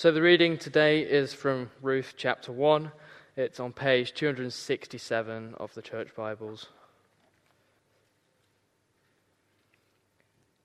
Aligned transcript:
So 0.00 0.10
the 0.10 0.22
reading 0.22 0.56
today 0.56 1.02
is 1.02 1.34
from 1.34 1.68
Ruth 1.82 2.14
chapter 2.16 2.52
1. 2.52 2.90
It's 3.36 3.60
on 3.60 3.74
page 3.74 4.14
267 4.14 5.56
of 5.58 5.74
the 5.74 5.82
Church 5.82 6.14
Bibles. 6.16 6.68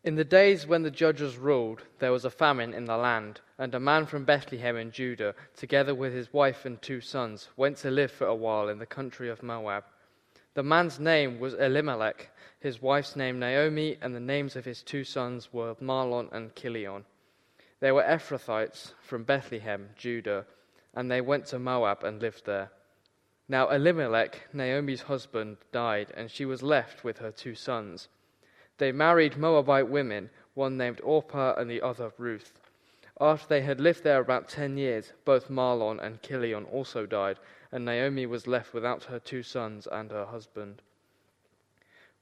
In 0.05 0.15
the 0.15 0.23
days 0.23 0.65
when 0.65 0.83
the 0.83 0.89
judges 0.89 1.35
ruled, 1.35 1.81
there 1.99 2.13
was 2.13 2.23
a 2.23 2.29
famine 2.29 2.73
in 2.73 2.85
the 2.85 2.95
land, 2.95 3.41
and 3.57 3.75
a 3.75 3.79
man 3.81 4.05
from 4.05 4.23
Bethlehem 4.23 4.77
in 4.77 4.89
Judah, 4.89 5.35
together 5.57 5.93
with 5.93 6.13
his 6.13 6.31
wife 6.31 6.63
and 6.63 6.81
two 6.81 7.01
sons, 7.01 7.49
went 7.57 7.75
to 7.79 7.91
live 7.91 8.11
for 8.11 8.27
a 8.27 8.33
while 8.33 8.69
in 8.69 8.79
the 8.79 8.85
country 8.85 9.29
of 9.29 9.43
Moab. 9.43 9.83
The 10.53 10.63
man's 10.63 10.97
name 10.97 11.41
was 11.41 11.55
Elimelech, 11.55 12.29
his 12.61 12.81
wife's 12.81 13.17
name 13.17 13.39
Naomi, 13.39 13.97
and 14.01 14.15
the 14.15 14.21
names 14.21 14.55
of 14.55 14.63
his 14.63 14.81
two 14.81 15.03
sons 15.03 15.51
were 15.51 15.75
Mahlon 15.81 16.31
and 16.31 16.55
Chilion. 16.55 17.03
They 17.79 17.91
were 17.91 18.03
Ephrathites 18.03 18.93
from 19.01 19.23
Bethlehem, 19.23 19.89
Judah, 19.95 20.45
and 20.93 21.11
they 21.11 21.21
went 21.21 21.45
to 21.47 21.59
Moab 21.59 22.03
and 22.03 22.21
lived 22.21 22.45
there. 22.45 22.71
Now 23.47 23.69
Elimelech, 23.69 24.47
Naomi's 24.53 25.03
husband, 25.03 25.57
died, 25.71 26.11
and 26.15 26.31
she 26.31 26.45
was 26.45 26.63
left 26.63 27.03
with 27.03 27.19
her 27.19 27.31
two 27.31 27.53
sons. 27.53 28.07
They 28.77 28.91
married 28.91 29.37
Moabite 29.37 29.87
women, 29.87 30.29
one 30.53 30.77
named 30.77 31.01
Orpah 31.03 31.55
and 31.55 31.69
the 31.69 31.81
other 31.81 32.11
Ruth. 32.17 32.59
After 33.21 33.47
they 33.47 33.61
had 33.61 33.79
lived 33.79 34.03
there 34.03 34.19
about 34.19 34.49
ten 34.49 34.77
years, 34.77 35.13
both 35.23 35.49
Mahlon 35.49 35.99
and 35.99 36.21
Chilion 36.21 36.65
also 36.65 37.05
died, 37.05 37.39
and 37.71 37.85
Naomi 37.85 38.25
was 38.25 38.47
left 38.47 38.73
without 38.73 39.03
her 39.05 39.19
two 39.19 39.43
sons 39.43 39.87
and 39.89 40.11
her 40.11 40.25
husband. 40.25 40.81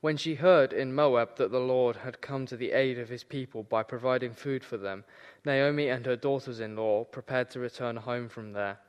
When 0.03 0.17
she 0.17 0.35
heard 0.35 0.73
in 0.73 0.93
Moab 0.93 1.37
that 1.37 1.51
the 1.51 1.61
Lord 1.61 1.95
had 1.95 2.19
come 2.19 2.45
to 2.47 2.57
the 2.57 2.73
aid 2.73 2.99
of 2.99 3.07
his 3.07 3.23
people 3.23 3.63
by 3.63 3.83
providing 3.83 4.33
food 4.33 4.61
for 4.65 4.75
them, 4.75 5.05
Naomi 5.45 5.87
and 5.87 6.05
her 6.05 6.17
daughters 6.17 6.59
in 6.59 6.75
law 6.75 7.05
prepared 7.05 7.49
to 7.51 7.61
return 7.61 7.95
home 7.95 8.27
from 8.27 8.51
there. 8.51 8.79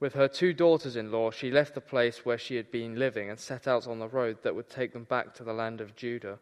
With 0.00 0.14
her 0.14 0.26
two 0.26 0.52
daughters 0.52 0.96
in 0.96 1.12
law, 1.12 1.30
she 1.30 1.52
left 1.52 1.76
the 1.76 1.80
place 1.80 2.26
where 2.26 2.38
she 2.38 2.56
had 2.56 2.72
been 2.72 2.98
living 2.98 3.30
and 3.30 3.38
set 3.38 3.68
out 3.68 3.86
on 3.86 4.00
the 4.00 4.08
road 4.08 4.38
that 4.42 4.56
would 4.56 4.68
take 4.68 4.92
them 4.92 5.04
back 5.04 5.32
to 5.34 5.44
the 5.44 5.52
land 5.52 5.80
of 5.80 5.94
Judah. 5.94 6.40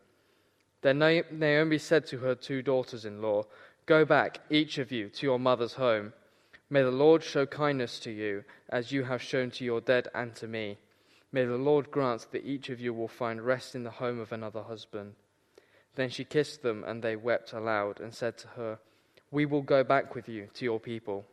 Then 0.81 0.99
Naomi 0.99 1.77
said 1.77 2.07
to 2.07 2.17
her 2.21 2.35
two 2.35 2.63
daughters 2.63 3.05
in 3.05 3.21
law, 3.21 3.45
Go 3.85 4.07
back, 4.07 4.41
each 4.49 4.79
of 4.79 4.91
you, 4.91 5.11
to 5.11 5.27
your 5.27 5.39
mother's 5.39 5.75
home. 5.75 6.15
May 6.71 6.81
the 6.81 6.91
Lord 6.91 7.23
show 7.23 7.45
kindness 7.45 7.99
to 8.01 8.11
you, 8.11 8.45
as 8.71 8.93
you 8.93 9.05
have 9.05 9.21
shown 9.21 9.51
to 9.51 9.65
your 9.67 9.83
dead 9.83 10.09
and 10.15 10.35
to 10.37 10.49
me. 10.49 10.79
May 11.33 11.45
the 11.45 11.57
Lord 11.57 11.91
grant 11.91 12.27
that 12.33 12.45
each 12.45 12.69
of 12.71 12.81
you 12.81 12.95
will 12.95 13.09
find 13.09 13.45
rest 13.45 13.75
in 13.75 13.83
the 13.83 13.91
home 13.91 14.19
of 14.19 14.33
another 14.33 14.63
husband. 14.63 15.15
Then 15.95 16.11
she 16.11 16.25
kissed 16.25 16.63
them, 16.63 16.85
and 16.87 17.03
they 17.03 17.17
wept 17.17 17.53
aloud, 17.53 18.01
and 18.01 18.15
said 18.15 18.39
to 18.39 18.49
her, 18.49 18.79
We 19.31 19.47
will 19.47 19.63
go 19.63 19.83
back 19.83 20.15
with 20.15 20.29
you 20.29 20.49
to 20.55 20.65
your 20.65 20.81
people. 20.81 21.27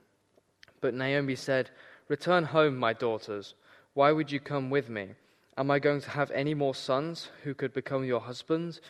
But 0.81 0.93
Naomi 0.93 1.35
said, 1.35 1.69
Return 2.07 2.45
home, 2.45 2.77
my 2.77 2.93
daughters. 2.93 3.55
Why 3.93 4.11
would 4.11 4.31
you 4.31 4.39
come 4.39 4.69
with 4.69 4.89
me? 4.89 5.09
Am 5.55 5.69
I 5.69 5.79
going 5.79 6.01
to 6.01 6.09
have 6.09 6.31
any 6.31 6.53
more 6.53 6.73
sons 6.73 7.29
who 7.43 7.53
could 7.53 7.73
become 7.73 8.03
your 8.03 8.21
husbands? 8.21 8.81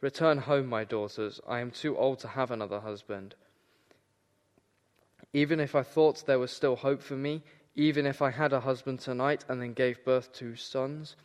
Return 0.00 0.38
home, 0.38 0.66
my 0.66 0.84
daughters. 0.84 1.40
I 1.48 1.60
am 1.60 1.70
too 1.70 1.96
old 1.96 2.20
to 2.20 2.28
have 2.28 2.50
another 2.50 2.80
husband. 2.80 3.34
Even 5.32 5.60
if 5.60 5.74
I 5.74 5.82
thought 5.82 6.26
there 6.26 6.38
was 6.38 6.52
still 6.52 6.76
hope 6.76 7.02
for 7.02 7.16
me, 7.16 7.42
even 7.74 8.06
if 8.06 8.20
I 8.22 8.30
had 8.30 8.52
a 8.52 8.60
husband 8.60 9.00
tonight 9.00 9.44
and 9.48 9.60
then 9.60 9.72
gave 9.72 10.04
birth 10.04 10.32
to 10.34 10.56
sons? 10.56 11.16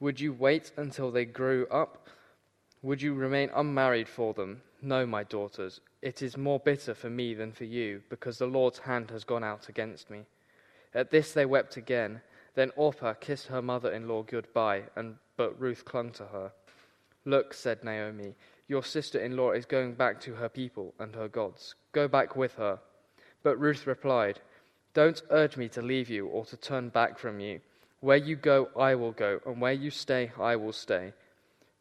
Would 0.00 0.20
you 0.20 0.32
wait 0.32 0.72
until 0.76 1.10
they 1.10 1.24
grew 1.24 1.66
up? 1.70 2.08
Would 2.82 3.02
you 3.02 3.14
remain 3.14 3.50
unmarried 3.54 4.08
for 4.08 4.34
them? 4.34 4.62
No, 4.80 5.06
my 5.06 5.24
daughters. 5.24 5.80
It 6.02 6.22
is 6.22 6.36
more 6.36 6.60
bitter 6.60 6.94
for 6.94 7.10
me 7.10 7.34
than 7.34 7.52
for 7.52 7.64
you, 7.64 8.02
because 8.08 8.38
the 8.38 8.46
Lord's 8.46 8.78
hand 8.78 9.10
has 9.10 9.24
gone 9.24 9.42
out 9.42 9.68
against 9.68 10.10
me. 10.10 10.26
At 10.94 11.10
this 11.10 11.32
they 11.32 11.46
wept 11.46 11.76
again. 11.76 12.20
Then 12.54 12.70
Orpah 12.76 13.14
kissed 13.14 13.48
her 13.48 13.62
mother 13.62 13.90
in 13.90 14.06
law 14.06 14.22
goodbye, 14.22 14.84
and, 14.94 15.16
but 15.36 15.60
Ruth 15.60 15.84
clung 15.84 16.12
to 16.12 16.26
her. 16.26 16.52
Look, 17.24 17.52
said 17.52 17.82
Naomi, 17.82 18.36
your 18.68 18.84
sister 18.84 19.18
in 19.18 19.36
law 19.36 19.50
is 19.50 19.66
going 19.66 19.94
back 19.94 20.20
to 20.20 20.34
her 20.34 20.48
people 20.48 20.94
and 20.98 21.14
her 21.14 21.28
gods. 21.28 21.74
Go 21.92 22.06
back 22.06 22.36
with 22.36 22.54
her. 22.54 22.78
But 23.42 23.58
Ruth 23.58 23.86
replied, 23.86 24.40
don't 24.94 25.22
urge 25.30 25.56
me 25.56 25.68
to 25.68 25.82
leave 25.82 26.08
you 26.08 26.26
or 26.26 26.44
to 26.46 26.56
turn 26.56 26.88
back 26.88 27.18
from 27.18 27.40
you. 27.40 27.60
Where 28.00 28.16
you 28.16 28.36
go, 28.36 28.68
I 28.76 28.94
will 28.94 29.12
go, 29.12 29.40
and 29.44 29.60
where 29.60 29.72
you 29.72 29.90
stay, 29.90 30.32
I 30.38 30.56
will 30.56 30.72
stay. 30.72 31.12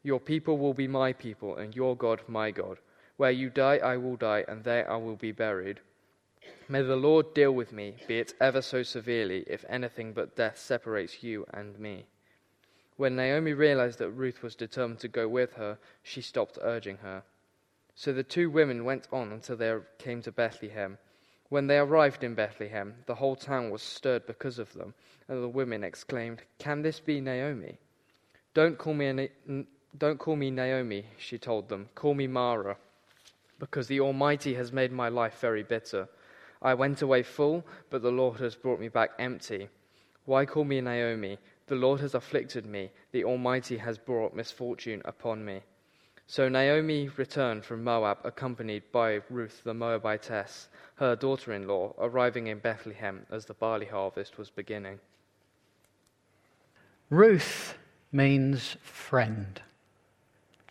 Your 0.04 0.20
people 0.20 0.58
will 0.58 0.74
be 0.74 0.88
my 0.88 1.14
people, 1.14 1.56
and 1.58 1.76
your 1.76 1.96
God 1.96 2.22
my 2.28 2.52
God. 2.52 2.78
Where 3.18 3.32
you 3.32 3.50
die, 3.50 3.78
I 3.78 3.98
will 3.98 4.16
die, 4.16 4.46
and 4.48 4.64
there 4.64 4.90
I 4.90 4.98
will 4.98 5.16
be 5.16 5.32
buried. 5.32 5.80
May 6.70 6.82
the 6.82 6.96
Lord 6.96 7.34
deal 7.34 7.52
with 7.52 7.72
me, 7.72 7.96
be 8.08 8.20
it 8.20 8.34
ever 8.42 8.62
so 8.62 8.84
severely, 8.84 9.44
if 9.48 9.64
anything 9.70 10.14
but 10.14 10.36
death 10.36 10.58
separates 10.58 11.24
you 11.24 11.46
and 11.54 11.80
me. 11.80 12.06
When 12.98 13.16
Naomi 13.16 13.54
realized 13.54 14.00
that 14.00 14.12
Ruth 14.12 14.42
was 14.42 14.56
determined 14.56 15.00
to 15.02 15.08
go 15.08 15.28
with 15.28 15.54
her, 15.54 15.78
she 16.04 16.22
stopped 16.22 16.58
urging 16.62 16.98
her. 16.98 17.24
So 17.96 18.12
the 18.12 18.24
two 18.24 18.50
women 18.50 18.86
went 18.86 19.08
on 19.12 19.32
until 19.32 19.56
they 19.56 19.76
came 19.98 20.22
to 20.24 20.32
Bethlehem. 20.32 20.98
When 21.50 21.68
they 21.68 21.78
arrived 21.78 22.24
in 22.24 22.36
Bethlehem, 22.36 22.96
the 23.06 23.16
whole 23.16 23.36
town 23.36 23.70
was 23.70 23.82
stirred 23.82 24.26
because 24.26 24.60
of 24.60 24.74
them, 24.74 24.94
and 25.30 25.42
the 25.42 25.48
women 25.48 25.84
exclaimed, 25.84 26.42
Can 26.60 26.82
this 26.82 27.00
be 27.00 27.22
Naomi? 27.22 27.78
Don't 28.54 28.78
call 28.78 28.94
me, 28.94 29.30
don't 29.98 30.20
call 30.20 30.36
me 30.36 30.52
Naomi, 30.52 31.06
she 31.18 31.38
told 31.38 31.70
them. 31.70 31.88
Call 31.96 32.14
me 32.14 32.28
Mara, 32.28 32.76
because 33.60 33.88
the 33.88 34.02
Almighty 34.02 34.56
has 34.56 34.74
made 34.74 34.92
my 34.92 35.08
life 35.08 35.40
very 35.40 35.64
bitter. 35.64 36.10
I 36.62 36.74
went 36.74 37.02
away 37.02 37.24
full, 37.24 37.64
but 37.90 38.02
the 38.02 38.12
Lord 38.12 38.40
has 38.40 38.56
brought 38.56 38.80
me 38.80 38.90
back 38.90 39.12
empty. 39.18 39.70
Why 40.26 40.46
call 40.46 40.66
me 40.66 40.82
Naomi? 40.82 41.38
The 41.68 41.76
Lord 41.76 42.02
has 42.02 42.14
afflicted 42.14 42.66
me, 42.66 42.92
the 43.12 43.24
Almighty 43.24 43.78
has 43.78 43.98
brought 43.98 44.36
misfortune 44.36 45.02
upon 45.06 45.46
me. 45.46 45.62
So 46.30 46.50
Naomi 46.50 47.08
returned 47.16 47.64
from 47.64 47.86
Moab, 47.86 48.18
accompanied 48.26 48.84
by 48.92 49.22
Ruth 49.30 49.62
the 49.64 49.74
Moabitess, 49.74 50.68
her 50.96 51.16
daughter 51.16 51.54
in 51.54 51.68
law, 51.68 51.94
arriving 51.98 52.48
in 52.48 52.60
Bethlehem 52.60 53.26
as 53.32 53.46
the 53.46 53.54
barley 53.54 53.86
harvest 53.86 54.38
was 54.38 54.50
beginning. 54.50 55.00
Ruth 57.10 57.78
means 58.12 58.76
friend 58.82 59.62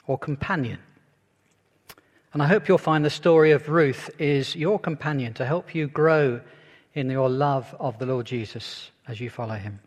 or 0.06 0.18
companion. 0.18 0.78
And 2.34 2.42
I 2.42 2.46
hope 2.48 2.68
you'll 2.68 2.76
find 2.76 3.02
the 3.02 3.10
story 3.10 3.52
of 3.52 3.70
Ruth 3.70 4.10
is 4.18 4.54
your 4.54 4.78
companion 4.78 5.32
to 5.34 5.46
help 5.46 5.74
you 5.74 5.86
grow 5.86 6.42
in 6.92 7.08
your 7.08 7.30
love 7.30 7.74
of 7.80 7.98
the 7.98 8.04
Lord 8.04 8.26
Jesus 8.26 8.90
as 9.08 9.20
you 9.20 9.30
follow 9.30 9.54
him. 9.54 9.80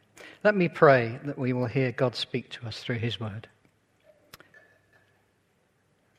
Let 0.43 0.55
me 0.55 0.67
pray 0.67 1.19
that 1.25 1.37
we 1.37 1.53
will 1.53 1.67
hear 1.67 1.91
God 1.91 2.15
speak 2.15 2.49
to 2.51 2.65
us 2.65 2.79
through 2.79 2.97
his 2.97 3.19
word. 3.19 3.47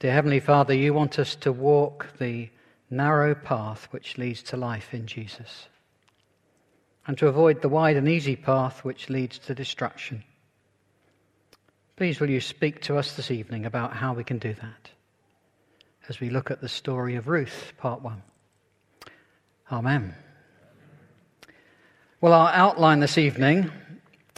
Dear 0.01 0.13
Heavenly 0.13 0.41
Father, 0.41 0.73
you 0.73 0.95
want 0.95 1.19
us 1.19 1.37
to 1.37 1.53
walk 1.53 2.07
the 2.19 2.49
narrow 2.89 3.35
path 3.35 3.87
which 3.91 4.17
leads 4.17 4.43
to 4.45 4.57
life 4.57 4.95
in 4.95 5.07
Jesus 5.07 5.69
and 7.07 7.19
to 7.19 7.29
avoid 7.29 7.61
the 7.61 7.69
wide 7.69 7.99
and 7.99 8.09
easy 8.09 8.35
path 8.35 8.83
which 8.83 9.11
leads 9.11 9.39
to 9.41 9.55
destruction. 9.55 10.25
Please, 11.97 12.19
will 12.19 12.31
you 12.31 12.41
speak 12.41 12.81
to 12.81 12.97
us 12.97 13.13
this 13.13 13.31
evening 13.31 13.67
about 13.67 13.93
how 13.93 14.15
we 14.15 14.25
can 14.25 14.39
do 14.39 14.55
that 14.55 14.91
as 16.09 16.19
we 16.19 16.31
look 16.31 16.51
at 16.51 16.63
the 16.63 16.69
story 16.69 17.17
of 17.17 17.29
Ruth, 17.29 17.75
part 17.77 18.01
one? 18.01 18.23
Amen. 19.71 20.15
Well, 22.23 22.33
our 22.33 22.51
outline 22.55 23.01
this 23.01 23.19
evening 23.19 23.71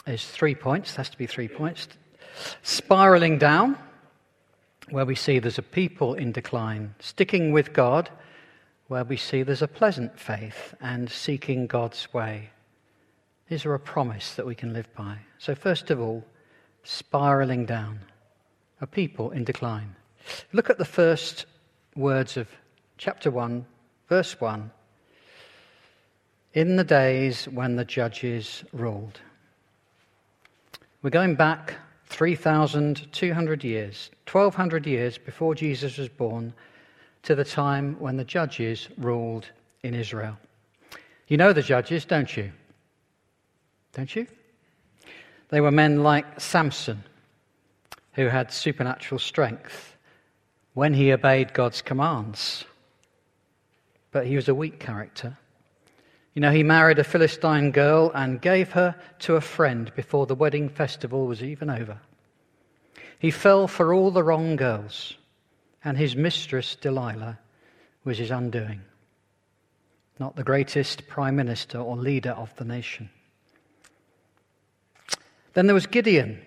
is 0.09 0.27
three 0.27 0.57
points. 0.57 0.91
It 0.95 0.97
has 0.97 1.11
to 1.11 1.19
be 1.19 1.29
three 1.29 1.47
points. 1.47 1.87
Spiraling 2.63 3.39
down 3.39 3.79
where 4.91 5.05
we 5.05 5.15
see 5.15 5.39
there's 5.39 5.59
a 5.59 5.63
people 5.63 6.15
in 6.15 6.33
decline, 6.33 6.95
sticking 6.99 7.53
with 7.53 7.73
God, 7.73 8.11
where 8.89 9.05
we 9.05 9.17
see 9.17 9.43
there's 9.43 9.63
a 9.63 9.69
pleasant 9.69 10.19
faith 10.19 10.75
and 10.81 11.11
seeking 11.11 11.67
God's 11.67 12.13
way. 12.13 12.51
Is 13.49 13.63
there 13.63 13.75
a 13.75 13.81
promise 13.81 14.35
that 14.35 14.47
we 14.47 14.55
can 14.55 14.73
live 14.73 14.93
by? 14.95 15.19
So, 15.39 15.55
first 15.55 15.91
of 15.91 16.01
all, 16.01 16.25
spiraling 16.85 17.67
down, 17.67 18.01
a 18.81 18.87
people 18.87 19.31
in 19.31 19.45
decline. 19.45 19.95
Look 20.53 20.71
at 20.71 20.79
the 20.79 20.85
first 20.85 21.47
words 21.95 22.37
of 22.37 22.49
chapter 22.99 23.31
1, 23.31 23.65
verse 24.09 24.41
1. 24.41 24.71
In 26.55 26.77
the 26.77 26.85
days 26.85 27.47
when 27.47 27.77
the 27.77 27.85
judges 27.85 28.65
ruled. 28.73 29.21
We're 31.03 31.11
going 31.11 31.35
back 31.35 31.75
3,200 32.13 33.65
years, 33.65 34.11
1,200 34.31 34.87
years 34.87 35.17
before 35.17 35.55
Jesus 35.55 35.97
was 35.97 36.09
born, 36.09 36.53
to 37.23 37.35
the 37.35 37.45
time 37.45 37.97
when 37.99 38.17
the 38.17 38.25
judges 38.25 38.89
ruled 38.99 39.49
in 39.83 39.95
Israel. 39.95 40.37
You 41.29 41.39
know 41.39 41.53
the 41.53 41.63
judges, 41.63 42.05
don't 42.05 42.37
you? 42.37 42.53
Don't 43.93 44.15
you? 44.15 44.27
They 45.49 45.61
were 45.61 45.71
men 45.71 46.03
like 46.03 46.41
Samson, 46.41 47.03
who 48.13 48.27
had 48.27 48.53
supernatural 48.53 49.19
strength 49.19 49.97
when 50.75 50.93
he 50.93 51.13
obeyed 51.13 51.55
God's 51.55 51.81
commands. 51.81 52.65
But 54.11 54.27
he 54.27 54.37
was 54.37 54.49
a 54.49 54.55
weak 54.55 54.79
character. 54.79 55.39
You 56.35 56.41
know, 56.41 56.51
he 56.51 56.63
married 56.63 56.99
a 56.99 57.05
Philistine 57.05 57.73
girl 57.73 58.11
and 58.15 58.41
gave 58.41 58.73
her 58.73 58.97
to 59.21 59.37
a 59.37 59.41
friend 59.41 59.93
before 59.95 60.27
the 60.27 60.35
wedding 60.35 60.71
festival 60.71 61.27
was 61.27 61.43
even 61.43 61.69
over. 61.69 61.99
He 63.19 63.31
fell 63.31 63.69
for 63.69 63.93
all 63.93 64.11
the 64.11 64.25
wrong 64.25 64.57
girls, 64.57 65.17
and 65.85 65.99
his 65.99 66.17
mistress, 66.17 66.75
Delilah, 66.75 67.39
was 68.05 68.19
his 68.19 68.31
undoing. 68.31 68.81
Not 70.19 70.37
the 70.37 70.43
greatest 70.43 71.07
prime 71.07 71.37
minister 71.37 71.79
or 71.79 71.97
leader 71.97 72.31
of 72.31 72.55
the 72.57 72.65
nation. 72.65 73.11
Then 75.53 75.67
there 75.67 75.75
was 75.75 75.87
Gideon. 75.87 76.41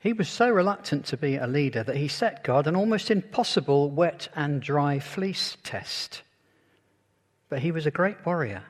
He 0.00 0.12
was 0.12 0.28
so 0.28 0.50
reluctant 0.50 1.06
to 1.06 1.16
be 1.16 1.36
a 1.36 1.46
leader 1.46 1.82
that 1.82 1.96
he 1.96 2.08
set 2.08 2.44
God 2.44 2.66
an 2.66 2.76
almost 2.76 3.10
impossible 3.10 3.90
wet 3.90 4.28
and 4.36 4.60
dry 4.60 4.98
fleece 4.98 5.56
test. 5.62 6.22
But 7.50 7.58
he 7.58 7.72
was 7.72 7.84
a 7.84 7.90
great 7.90 8.24
warrior. 8.24 8.62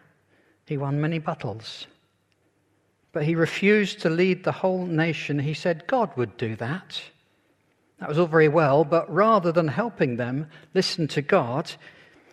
He 0.66 0.78
won 0.78 1.00
many 1.00 1.18
battles. 1.18 1.86
But 3.12 3.24
he 3.24 3.34
refused 3.34 4.00
to 4.00 4.10
lead 4.10 4.42
the 4.42 4.52
whole 4.52 4.86
nation. 4.86 5.38
He 5.38 5.54
said 5.54 5.86
God 5.86 6.16
would 6.16 6.36
do 6.36 6.56
that. 6.56 7.00
That 7.98 8.08
was 8.08 8.18
all 8.18 8.26
very 8.26 8.48
well, 8.48 8.84
but 8.84 9.12
rather 9.12 9.52
than 9.52 9.68
helping 9.68 10.16
them 10.16 10.48
listen 10.72 11.06
to 11.08 11.20
God, 11.20 11.70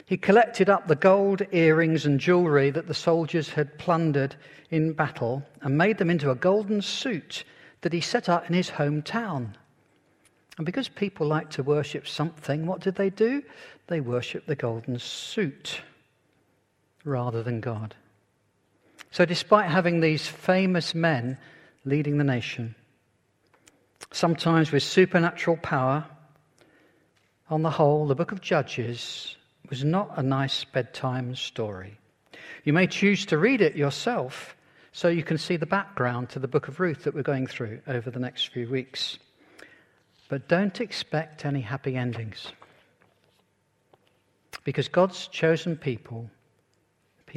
he 0.06 0.16
collected 0.16 0.70
up 0.70 0.88
the 0.88 0.96
gold 0.96 1.42
earrings 1.52 2.06
and 2.06 2.18
jewelry 2.20 2.70
that 2.70 2.88
the 2.88 2.94
soldiers 2.94 3.50
had 3.50 3.78
plundered 3.78 4.38
in 4.70 4.94
battle 4.94 5.44
and 5.62 5.78
made 5.78 5.98
them 5.98 6.10
into 6.10 6.32
a 6.32 6.36
golden 6.36 6.82
suit 6.82 7.44
that 7.82 7.92
he 7.92 8.00
set 8.00 8.30
up 8.30 8.48
in 8.48 8.54
his 8.54 8.70
hometown. 8.70 9.50
And 10.58 10.66
because 10.66 10.88
people 10.88 11.28
like 11.28 11.50
to 11.52 11.64
worship 11.64 12.08
something, 12.08 12.66
what 12.66 12.80
did 12.80 12.96
they 12.96 13.10
do? 13.10 13.44
They 13.88 14.00
worshiped 14.00 14.48
the 14.48 14.56
golden 14.56 14.98
suit 15.00 15.82
rather 17.08 17.42
than 17.42 17.62
God. 17.62 17.96
So, 19.12 19.26
despite 19.26 19.70
having 19.70 20.02
these 20.02 20.28
famous 20.28 20.94
men 20.94 21.38
leading 21.86 22.18
the 22.18 22.24
nation, 22.24 22.76
sometimes 24.12 24.72
with 24.72 24.84
supernatural 24.84 25.58
power, 25.58 26.06
on 27.50 27.64
the 27.64 27.70
whole, 27.70 28.08
the 28.08 28.16
book 28.16 28.32
of 28.32 28.42
Judges 28.42 29.36
was 29.70 29.84
not 29.84 30.12
a 30.18 30.24
nice 30.24 30.66
bedtime 30.66 31.36
story. 31.36 31.98
You 32.64 32.74
may 32.74 32.88
choose 32.88 33.26
to 33.28 33.38
read 33.38 33.62
it 33.62 33.76
yourself 33.76 34.56
so 34.92 35.08
you 35.08 35.24
can 35.24 35.38
see 35.38 35.58
the 35.58 35.66
background 35.66 36.30
to 36.30 36.40
the 36.40 36.48
book 36.48 36.68
of 36.68 36.80
Ruth 36.80 37.04
that 37.04 37.14
we're 37.14 37.22
going 37.22 37.48
through 37.48 37.82
over 37.88 38.12
the 38.12 38.20
next 38.20 38.50
few 38.50 38.70
weeks. 38.70 39.20
But 40.28 40.50
don't 40.50 40.82
expect 40.82 41.46
any 41.46 41.62
happy 41.62 41.96
endings. 41.96 42.52
Because 44.66 44.90
God's 44.90 45.28
chosen 45.28 45.78
people 45.78 46.30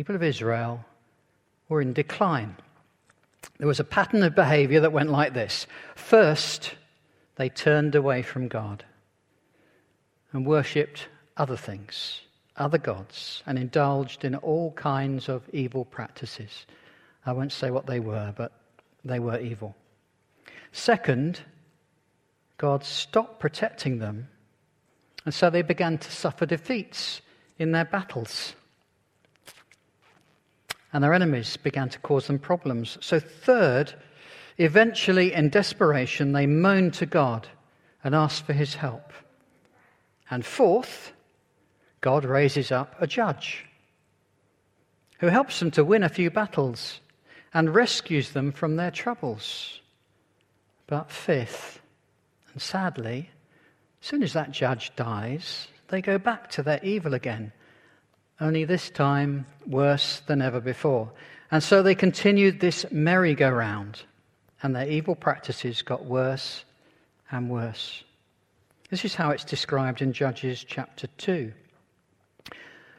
people 0.00 0.16
of 0.16 0.22
Israel 0.22 0.82
were 1.68 1.82
in 1.82 1.92
decline. 1.92 2.56
There 3.58 3.68
was 3.68 3.80
a 3.80 3.84
pattern 3.84 4.22
of 4.22 4.34
behavior 4.34 4.80
that 4.80 4.94
went 4.94 5.10
like 5.10 5.34
this 5.34 5.66
First, 5.94 6.74
they 7.36 7.50
turned 7.50 7.94
away 7.94 8.22
from 8.22 8.48
God 8.48 8.82
and 10.32 10.46
worshipped 10.46 11.08
other 11.36 11.58
things, 11.58 12.22
other 12.56 12.78
gods, 12.78 13.42
and 13.46 13.58
indulged 13.58 14.24
in 14.24 14.36
all 14.36 14.72
kinds 14.72 15.28
of 15.28 15.46
evil 15.52 15.84
practices. 15.84 16.64
I 17.26 17.34
won't 17.34 17.52
say 17.52 17.70
what 17.70 17.84
they 17.84 18.00
were, 18.00 18.32
but 18.34 18.52
they 19.04 19.18
were 19.18 19.38
evil. 19.38 19.76
Second, 20.72 21.40
God 22.56 22.84
stopped 22.84 23.38
protecting 23.38 23.98
them, 23.98 24.28
and 25.26 25.34
so 25.34 25.50
they 25.50 25.60
began 25.60 25.98
to 25.98 26.10
suffer 26.10 26.46
defeats 26.46 27.20
in 27.58 27.72
their 27.72 27.84
battles 27.84 28.54
and 30.92 31.02
their 31.02 31.14
enemies 31.14 31.56
began 31.56 31.88
to 31.90 31.98
cause 32.00 32.26
them 32.26 32.38
problems. 32.38 32.98
So, 33.00 33.20
third, 33.20 33.94
eventually 34.58 35.32
in 35.32 35.48
desperation, 35.48 36.32
they 36.32 36.46
moaned 36.46 36.94
to 36.94 37.06
God 37.06 37.48
and 38.02 38.14
asked 38.14 38.46
for 38.46 38.52
his 38.52 38.74
help. 38.74 39.12
And 40.30 40.44
fourth, 40.44 41.12
God 42.00 42.24
raises 42.24 42.72
up 42.72 42.94
a 43.00 43.06
judge 43.06 43.66
who 45.18 45.26
helps 45.26 45.60
them 45.60 45.70
to 45.72 45.84
win 45.84 46.02
a 46.02 46.08
few 46.08 46.30
battles 46.30 47.00
and 47.52 47.74
rescues 47.74 48.30
them 48.30 48.52
from 48.52 48.76
their 48.76 48.90
troubles. 48.90 49.80
But 50.86 51.10
fifth, 51.10 51.80
and 52.52 52.62
sadly, 52.62 53.30
as 54.00 54.08
soon 54.08 54.22
as 54.22 54.32
that 54.32 54.50
judge 54.50 54.94
dies, 54.96 55.68
they 55.88 56.00
go 56.00 56.16
back 56.16 56.50
to 56.50 56.62
their 56.62 56.82
evil 56.82 57.14
again 57.14 57.52
only 58.40 58.64
this 58.64 58.90
time 58.90 59.46
worse 59.66 60.20
than 60.26 60.40
ever 60.40 60.60
before. 60.60 61.10
And 61.50 61.62
so 61.62 61.82
they 61.82 61.94
continued 61.94 62.60
this 62.60 62.86
merry-go-round, 62.90 64.02
and 64.62 64.74
their 64.74 64.88
evil 64.88 65.14
practices 65.14 65.82
got 65.82 66.04
worse 66.04 66.64
and 67.30 67.50
worse. 67.50 68.04
This 68.88 69.04
is 69.04 69.14
how 69.14 69.30
it's 69.30 69.44
described 69.44 70.02
in 70.02 70.12
Judges 70.12 70.64
chapter 70.64 71.06
2. 71.18 71.52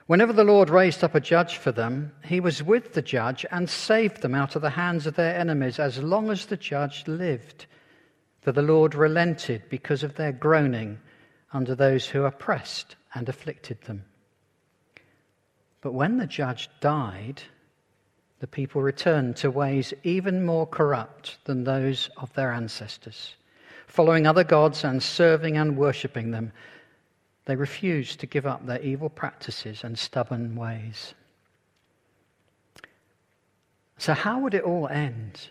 Whenever 0.07 0.33
the 0.33 0.43
Lord 0.43 0.69
raised 0.69 1.03
up 1.03 1.15
a 1.15 1.21
judge 1.21 1.57
for 1.57 1.71
them, 1.71 2.11
he 2.23 2.39
was 2.39 2.61
with 2.61 2.94
the 2.94 3.01
judge 3.01 3.45
and 3.51 3.69
saved 3.69 4.21
them 4.21 4.35
out 4.35 4.55
of 4.55 4.61
the 4.61 4.71
hands 4.71 5.07
of 5.07 5.15
their 5.15 5.37
enemies 5.37 5.79
as 5.79 6.03
long 6.03 6.29
as 6.29 6.45
the 6.45 6.57
judge 6.57 7.07
lived. 7.07 7.65
For 8.41 8.51
the 8.51 8.61
Lord 8.61 8.95
relented 8.95 9.63
because 9.69 10.03
of 10.03 10.15
their 10.15 10.31
groaning 10.31 10.99
under 11.53 11.75
those 11.75 12.07
who 12.07 12.25
oppressed 12.25 12.95
and 13.13 13.29
afflicted 13.29 13.81
them. 13.83 14.03
But 15.81 15.94
when 15.94 16.18
the 16.18 16.28
judge 16.28 16.69
died, 16.80 17.42
the 18.39 18.48
people 18.48 18.81
returned 18.81 19.36
to 19.38 19.51
ways 19.51 19.94
even 20.04 20.45
more 20.45 20.68
corrupt 20.68 21.38
than 21.45 21.63
those 21.63 22.10
of 22.18 22.33
their 22.33 22.51
ancestors. 22.51 23.36
Following 23.88 24.25
other 24.25 24.44
gods 24.44 24.83
and 24.83 25.01
serving 25.01 25.57
and 25.57 25.75
worshipping 25.75 26.31
them, 26.31 26.51
they 27.45 27.56
refused 27.56 28.19
to 28.19 28.28
give 28.28 28.45
up 28.45 28.66
their 28.66 28.81
evil 28.81 29.10
practices 29.10 29.83
and 29.83 29.98
stubborn 29.98 30.56
ways. 30.56 31.13
So, 33.98 34.13
how 34.13 34.39
would 34.39 34.54
it 34.54 34.63
all 34.63 34.88
end? 34.88 35.50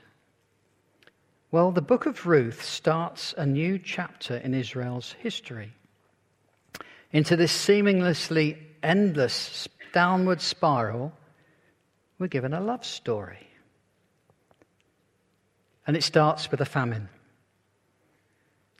Well, 1.52 1.72
the 1.72 1.82
book 1.82 2.06
of 2.06 2.26
Ruth 2.26 2.64
starts 2.64 3.34
a 3.36 3.44
new 3.44 3.78
chapter 3.78 4.36
in 4.36 4.54
Israel's 4.54 5.12
history. 5.18 5.72
Into 7.12 7.36
this 7.36 7.52
seemingly 7.52 8.58
endless 8.82 9.68
downward 9.92 10.40
spiral, 10.40 11.12
we're 12.18 12.28
given 12.28 12.52
a 12.52 12.60
love 12.60 12.84
story. 12.84 13.46
And 15.86 15.96
it 15.96 16.02
starts 16.02 16.50
with 16.50 16.60
a 16.60 16.66
famine, 16.66 17.08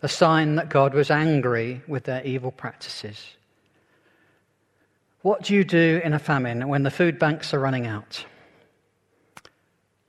a 0.03 0.09
sign 0.09 0.57
that 0.57 0.69
God 0.69 0.95
was 0.95 1.11
angry 1.11 1.83
with 1.89 2.05
their 2.05 2.25
evil 2.25 2.53
practices. 2.53 3.37
What 5.23 5.43
do 5.43 5.55
you 5.55 5.65
do 5.65 6.01
in 6.03 6.13
a 6.13 6.19
famine 6.19 6.69
when 6.69 6.83
the 6.83 6.91
food 6.91 7.19
banks 7.19 7.53
are 7.53 7.59
running 7.59 7.87
out? 7.87 8.25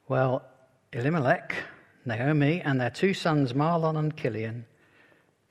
Well, 0.08 0.44
Elimelech, 0.94 1.56
Naomi, 2.06 2.62
and 2.62 2.80
their 2.80 2.90
two 2.90 3.14
sons, 3.14 3.54
Mahlon 3.54 3.98
and 3.98 4.16
Chilion, 4.16 4.66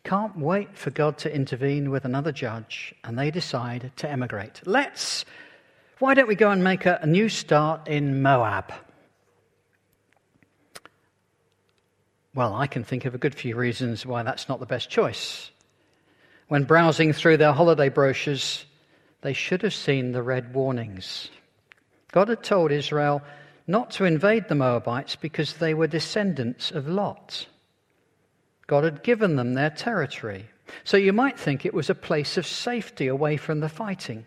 can't 0.04 0.36
wait 0.38 0.76
for 0.76 0.90
God 0.90 1.18
to 1.18 1.34
intervene 1.34 1.90
with 1.90 2.04
another 2.04 2.32
judge, 2.32 2.94
and 3.04 3.18
they 3.18 3.30
decide 3.30 3.92
to 3.96 4.10
emigrate. 4.10 4.60
Let's, 4.64 5.24
why 5.98 6.14
don't 6.14 6.28
we 6.28 6.34
go 6.34 6.50
and 6.50 6.64
make 6.64 6.86
a, 6.86 6.98
a 7.02 7.06
new 7.06 7.28
start 7.28 7.86
in 7.88 8.22
Moab? 8.22 8.72
Well, 12.34 12.54
I 12.54 12.66
can 12.66 12.84
think 12.84 13.04
of 13.04 13.14
a 13.14 13.18
good 13.18 13.34
few 13.34 13.56
reasons 13.56 14.06
why 14.06 14.22
that's 14.22 14.48
not 14.48 14.60
the 14.60 14.66
best 14.66 14.88
choice. 14.88 15.50
When 16.48 16.64
browsing 16.64 17.12
through 17.12 17.36
their 17.36 17.52
holiday 17.52 17.88
brochures, 17.88 18.64
they 19.22 19.32
should 19.32 19.62
have 19.62 19.74
seen 19.74 20.12
the 20.12 20.22
red 20.22 20.54
warnings. 20.54 21.28
God 22.12 22.28
had 22.28 22.42
told 22.42 22.72
Israel 22.72 23.22
not 23.66 23.90
to 23.92 24.04
invade 24.04 24.48
the 24.48 24.54
Moabites 24.54 25.16
because 25.16 25.54
they 25.54 25.74
were 25.74 25.86
descendants 25.86 26.70
of 26.70 26.88
Lot. 26.88 27.46
God 28.70 28.84
had 28.84 29.02
given 29.02 29.34
them 29.34 29.54
their 29.54 29.70
territory. 29.70 30.46
So 30.84 30.96
you 30.96 31.12
might 31.12 31.36
think 31.36 31.66
it 31.66 31.74
was 31.74 31.90
a 31.90 31.94
place 31.96 32.36
of 32.36 32.46
safety 32.46 33.08
away 33.08 33.36
from 33.36 33.58
the 33.58 33.68
fighting. 33.68 34.26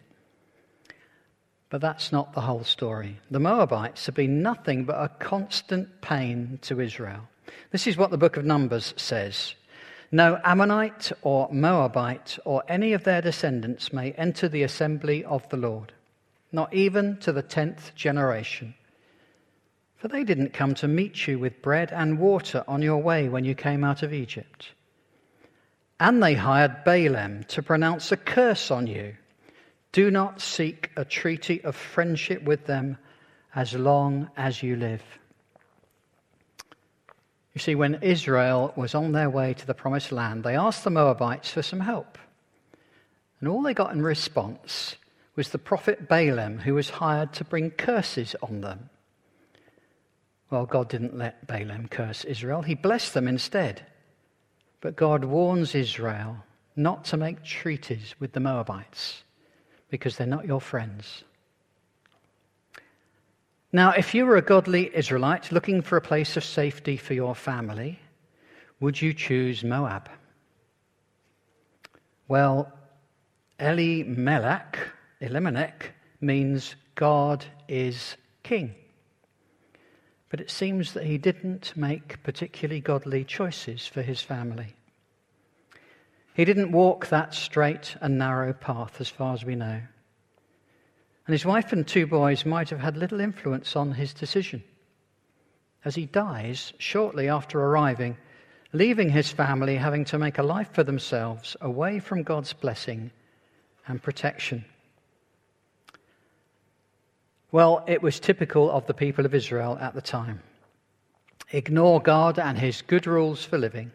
But 1.70 1.80
that's 1.80 2.12
not 2.12 2.34
the 2.34 2.42
whole 2.42 2.66
story. 2.66 3.22
The 3.32 3.40
Moabites 3.40 4.06
have 4.06 4.16
been 4.16 4.42
nothing 4.42 4.84
but 4.84 5.02
a 5.02 5.08
constant 5.08 6.02
pain 6.02 6.60
to 6.64 6.82
Israel. 6.82 7.30
This 7.72 7.88
is 7.88 7.96
what 7.96 8.12
the 8.12 8.18
book 8.18 8.36
of 8.36 8.44
Numbers 8.44 8.94
says 8.98 9.56
No 10.12 10.38
Ammonite 10.44 11.14
or 11.22 11.48
Moabite 11.50 12.38
or 12.44 12.64
any 12.68 12.92
of 12.92 13.06
their 13.06 13.22
descendants 13.22 13.94
may 13.94 14.12
enter 14.12 14.50
the 14.50 14.64
assembly 14.64 15.24
of 15.24 15.48
the 15.48 15.58
Lord, 15.58 15.94
not 16.52 16.74
even 16.74 17.16
to 17.20 17.32
the 17.32 17.44
tenth 17.44 17.96
generation. 17.96 18.76
For 20.04 20.10
they 20.10 20.26
didn't 20.26 20.52
come 20.52 20.74
to 20.76 20.88
meet 20.90 21.28
you 21.28 21.40
with 21.40 21.62
bread 21.62 21.94
and 21.94 22.20
water 22.20 22.66
on 22.68 22.82
your 22.82 23.02
way 23.02 23.30
when 23.30 23.46
you 23.46 23.56
came 23.56 23.86
out 23.86 24.04
of 24.04 24.12
Egypt. 24.12 24.74
And 25.98 26.22
they 26.22 26.34
hired 26.34 26.84
Balaam 26.84 27.46
to 27.46 27.64
pronounce 27.64 28.12
a 28.12 28.18
curse 28.18 28.70
on 28.70 28.86
you. 28.86 29.16
Do 29.94 30.12
not 30.12 30.42
seek 30.42 30.92
a 30.98 31.06
treaty 31.06 31.64
of 31.64 31.78
friendship 31.78 32.44
with 32.44 32.66
them 32.66 32.98
as 33.56 33.76
long 33.76 34.30
as 34.36 34.62
you 34.62 34.76
live. 34.76 35.02
You 37.54 37.62
see, 37.62 37.76
when 37.76 38.00
Israel 38.02 38.74
was 38.76 38.94
on 38.94 39.14
their 39.14 39.30
way 39.30 39.54
to 39.54 39.66
the 39.66 39.74
promised 39.74 40.12
land, 40.12 40.44
they 40.44 40.58
asked 40.58 40.84
the 40.84 40.90
Moabites 40.90 41.52
for 41.52 41.62
some 41.62 41.80
help. 41.80 42.18
And 43.40 43.48
all 43.48 43.62
they 43.62 43.74
got 43.74 43.94
in 43.94 44.02
response 44.02 44.98
was 45.38 45.52
the 45.52 45.58
prophet 45.58 46.10
Balaam, 46.10 46.58
who 46.58 46.74
was 46.74 46.90
hired 46.90 47.32
to 47.36 47.46
bring 47.46 47.72
curses 47.72 48.36
on 48.44 48.60
them. 48.60 48.90
Well, 50.54 50.68
God 50.68 50.88
didn't 50.88 51.18
let 51.18 51.48
Balaam 51.48 51.88
curse 51.88 52.24
Israel, 52.26 52.62
he 52.62 52.76
blessed 52.76 53.16
them 53.16 53.28
instead. 53.28 53.88
But 54.82 54.96
God 54.96 55.26
warns 55.26 55.74
Israel 55.74 56.38
not 56.76 57.06
to 57.06 57.18
make 57.18 57.44
treaties 57.44 58.14
with 58.20 58.34
the 58.34 58.40
Moabites 58.40 59.24
because 59.90 60.16
they're 60.16 60.28
not 60.28 60.46
your 60.46 60.62
friends. 60.62 61.24
Now, 63.72 63.94
if 63.94 64.14
you 64.14 64.28
were 64.28 64.36
a 64.36 64.44
godly 64.44 64.96
Israelite 64.96 65.52
looking 65.52 65.82
for 65.82 65.98
a 65.98 66.02
place 66.02 66.38
of 66.38 66.44
safety 66.44 66.98
for 66.98 67.16
your 67.16 67.34
family, 67.34 67.98
would 68.80 69.02
you 69.02 69.12
choose 69.12 69.64
Moab? 69.64 70.08
Well, 72.28 72.72
Elimelech, 73.60 74.78
Elimelech 75.20 75.96
means 76.22 76.76
God 76.94 77.44
is 77.68 78.18
king. 78.44 78.76
But 80.34 80.42
it 80.42 80.50
seems 80.50 80.94
that 80.94 81.04
he 81.04 81.20
didn't 81.20 81.78
make 81.78 82.24
particularly 82.24 82.82
godly 82.82 83.24
choices 83.24 83.86
for 83.86 84.02
his 84.02 84.20
family. 84.20 84.74
He 86.34 86.44
didn't 86.44 86.72
walk 86.72 87.06
that 87.10 87.36
straight 87.36 87.96
and 88.02 88.18
narrow 88.18 88.52
path, 88.52 89.00
as 89.00 89.10
far 89.10 89.36
as 89.36 89.46
we 89.46 89.54
know. 89.54 89.80
And 91.28 91.34
his 91.34 91.46
wife 91.46 91.72
and 91.72 91.88
two 91.88 92.08
boys 92.08 92.48
might 92.48 92.72
have 92.72 92.80
had 92.80 92.98
little 92.98 93.20
influence 93.20 93.76
on 93.76 93.92
his 93.92 94.12
decision. 94.12 94.64
As 95.86 95.94
he 95.94 96.08
dies 96.08 96.74
shortly 96.80 97.30
after 97.30 97.62
arriving, 97.62 98.18
leaving 98.72 99.10
his 99.10 99.32
family 99.32 99.76
having 99.76 100.04
to 100.06 100.18
make 100.18 100.40
a 100.40 100.42
life 100.44 100.74
for 100.74 100.84
themselves 100.84 101.56
away 101.62 102.00
from 102.00 102.24
God's 102.24 102.54
blessing 102.54 103.12
and 103.88 104.02
protection. 104.02 104.66
Well, 107.54 107.84
it 107.86 108.02
was 108.02 108.20
typical 108.20 108.72
of 108.72 108.88
the 108.88 108.96
people 108.96 109.28
of 109.28 109.36
Israel 109.36 109.78
at 109.80 109.94
the 109.94 110.02
time. 110.02 110.42
Ignore 111.52 112.02
God 112.02 112.40
and 112.40 112.58
his 112.58 112.82
good 112.82 113.06
rules 113.06 113.46
for 113.46 113.60
living, 113.60 113.92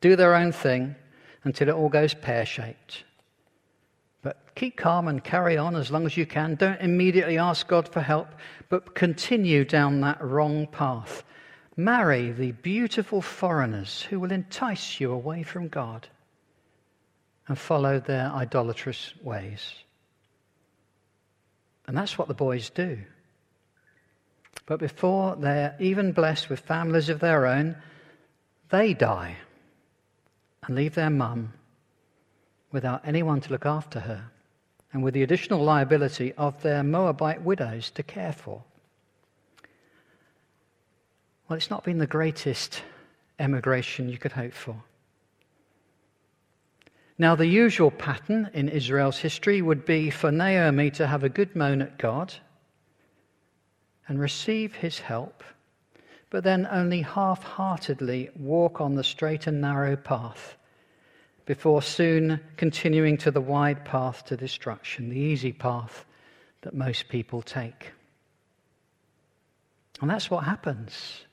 do 0.00 0.16
their 0.16 0.34
own 0.34 0.50
thing 0.50 0.96
until 1.44 1.68
it 1.68 1.76
all 1.76 1.90
goes 1.90 2.12
pear 2.12 2.44
shaped, 2.44 3.04
but 4.20 4.52
keep 4.56 4.76
calm 4.76 5.06
and 5.06 5.22
carry 5.22 5.56
on 5.56 5.76
as 5.76 5.92
long 5.92 6.06
as 6.06 6.16
you 6.16 6.26
can. 6.26 6.56
Don't 6.56 6.80
immediately 6.80 7.38
ask 7.38 7.68
God 7.68 7.88
for 7.88 8.00
help, 8.00 8.30
but 8.68 8.96
continue 8.96 9.64
down 9.64 10.00
that 10.00 10.20
wrong 10.20 10.66
path. 10.66 11.22
Marry 11.76 12.32
the 12.32 12.50
beautiful 12.50 13.22
foreigners 13.22 14.02
who 14.02 14.18
will 14.18 14.32
entice 14.32 14.98
you 14.98 15.12
away 15.12 15.44
from 15.44 15.68
God 15.68 16.08
and 17.46 17.56
follow 17.56 18.00
their 18.00 18.28
idolatrous 18.32 19.14
ways. 19.22 19.84
And 21.88 21.96
that's 21.96 22.18
what 22.18 22.28
the 22.28 22.34
boys 22.34 22.68
do. 22.68 22.98
But 24.66 24.78
before 24.78 25.36
they're 25.36 25.74
even 25.80 26.12
blessed 26.12 26.50
with 26.50 26.60
families 26.60 27.08
of 27.08 27.18
their 27.18 27.46
own, 27.46 27.76
they 28.68 28.92
die 28.92 29.36
and 30.62 30.76
leave 30.76 30.94
their 30.94 31.08
mum 31.08 31.54
without 32.70 33.08
anyone 33.08 33.40
to 33.40 33.50
look 33.50 33.64
after 33.64 34.00
her, 34.00 34.30
and 34.92 35.02
with 35.02 35.14
the 35.14 35.22
additional 35.22 35.64
liability 35.64 36.34
of 36.34 36.60
their 36.60 36.82
Moabite 36.82 37.40
widows 37.40 37.90
to 37.92 38.02
care 38.02 38.34
for. 38.34 38.62
Well, 41.48 41.56
it's 41.56 41.70
not 41.70 41.84
been 41.84 41.96
the 41.96 42.06
greatest 42.06 42.82
emigration 43.38 44.10
you 44.10 44.18
could 44.18 44.32
hope 44.32 44.52
for. 44.52 44.82
Now, 47.20 47.34
the 47.34 47.46
usual 47.46 47.90
pattern 47.90 48.48
in 48.54 48.68
Israel's 48.68 49.18
history 49.18 49.60
would 49.60 49.84
be 49.84 50.08
for 50.08 50.30
Naomi 50.30 50.90
to 50.92 51.06
have 51.06 51.24
a 51.24 51.28
good 51.28 51.56
moan 51.56 51.82
at 51.82 51.98
God 51.98 52.32
and 54.06 54.20
receive 54.20 54.76
his 54.76 55.00
help, 55.00 55.42
but 56.30 56.44
then 56.44 56.68
only 56.70 57.02
half 57.02 57.42
heartedly 57.42 58.30
walk 58.36 58.80
on 58.80 58.94
the 58.94 59.02
straight 59.02 59.48
and 59.48 59.60
narrow 59.60 59.96
path 59.96 60.56
before 61.44 61.82
soon 61.82 62.38
continuing 62.56 63.16
to 63.16 63.32
the 63.32 63.40
wide 63.40 63.84
path 63.84 64.24
to 64.26 64.36
destruction, 64.36 65.08
the 65.08 65.18
easy 65.18 65.52
path 65.52 66.04
that 66.60 66.74
most 66.74 67.08
people 67.08 67.42
take. 67.42 67.92
And 70.00 70.08
that's 70.08 70.30
what 70.30 70.44
happens, 70.44 71.24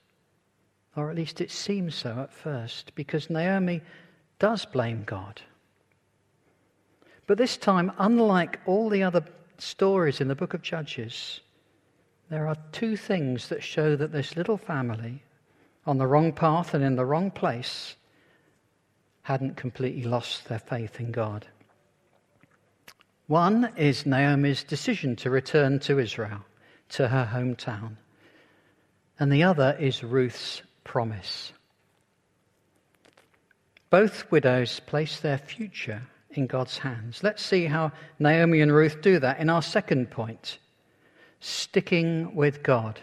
or 0.96 1.12
at 1.12 1.16
least 1.16 1.42
it 1.42 1.52
seems 1.52 1.94
so 1.94 2.22
at 2.22 2.34
first, 2.34 2.96
because 2.96 3.30
Naomi 3.30 3.82
does 4.40 4.66
blame 4.66 5.04
God. 5.06 5.42
But 7.28 7.38
this 7.38 7.58
time, 7.58 7.92
unlike 7.98 8.60
all 8.66 8.90
the 8.90 9.04
other 9.04 9.26
stories 9.58 10.22
in 10.22 10.28
the 10.28 10.36
book 10.36 10.54
of 10.54 10.62
Judges, 10.62 11.40
there 12.30 12.48
are 12.48 12.58
two 12.72 12.96
things 12.96 13.50
that 13.50 13.64
show 13.64 13.96
that 13.96 14.12
this 14.12 14.36
little 14.36 14.58
family, 14.58 15.24
on 15.86 15.98
the 15.98 16.08
wrong 16.08 16.34
path 16.34 16.74
and 16.74 16.84
in 16.84 16.96
the 16.96 17.06
wrong 17.06 17.32
place, 17.32 17.96
hadn't 19.24 19.58
completely 19.58 20.04
lost 20.04 20.48
their 20.48 20.60
faith 20.60 21.00
in 21.00 21.12
God. 21.12 21.48
One 23.28 23.72
is 23.76 24.06
Naomi's 24.06 24.64
decision 24.64 25.16
to 25.18 25.32
return 25.32 25.80
to 25.80 25.98
Israel, 25.98 26.46
to 26.90 27.08
her 27.08 27.32
hometown. 27.34 27.98
And 29.20 29.32
the 29.32 29.44
other 29.44 29.76
is 29.80 30.04
Ruth's 30.04 30.62
promise. 30.84 31.54
Both 33.90 34.30
widows 34.32 34.80
place 34.82 35.20
their 35.20 35.40
future 35.40 36.04
in 36.38 36.48
God's 36.48 36.78
hands. 36.80 37.24
Let's 37.24 37.44
see 37.44 37.66
how 37.66 37.92
Naomi 38.20 38.62
and 38.62 38.74
Ruth 38.74 39.02
do 39.02 39.20
that 39.20 39.40
in 39.40 39.50
our 39.50 39.62
second 39.62 40.12
point 40.12 40.60
sticking 41.40 42.34
with 42.36 42.64
God. 42.64 43.00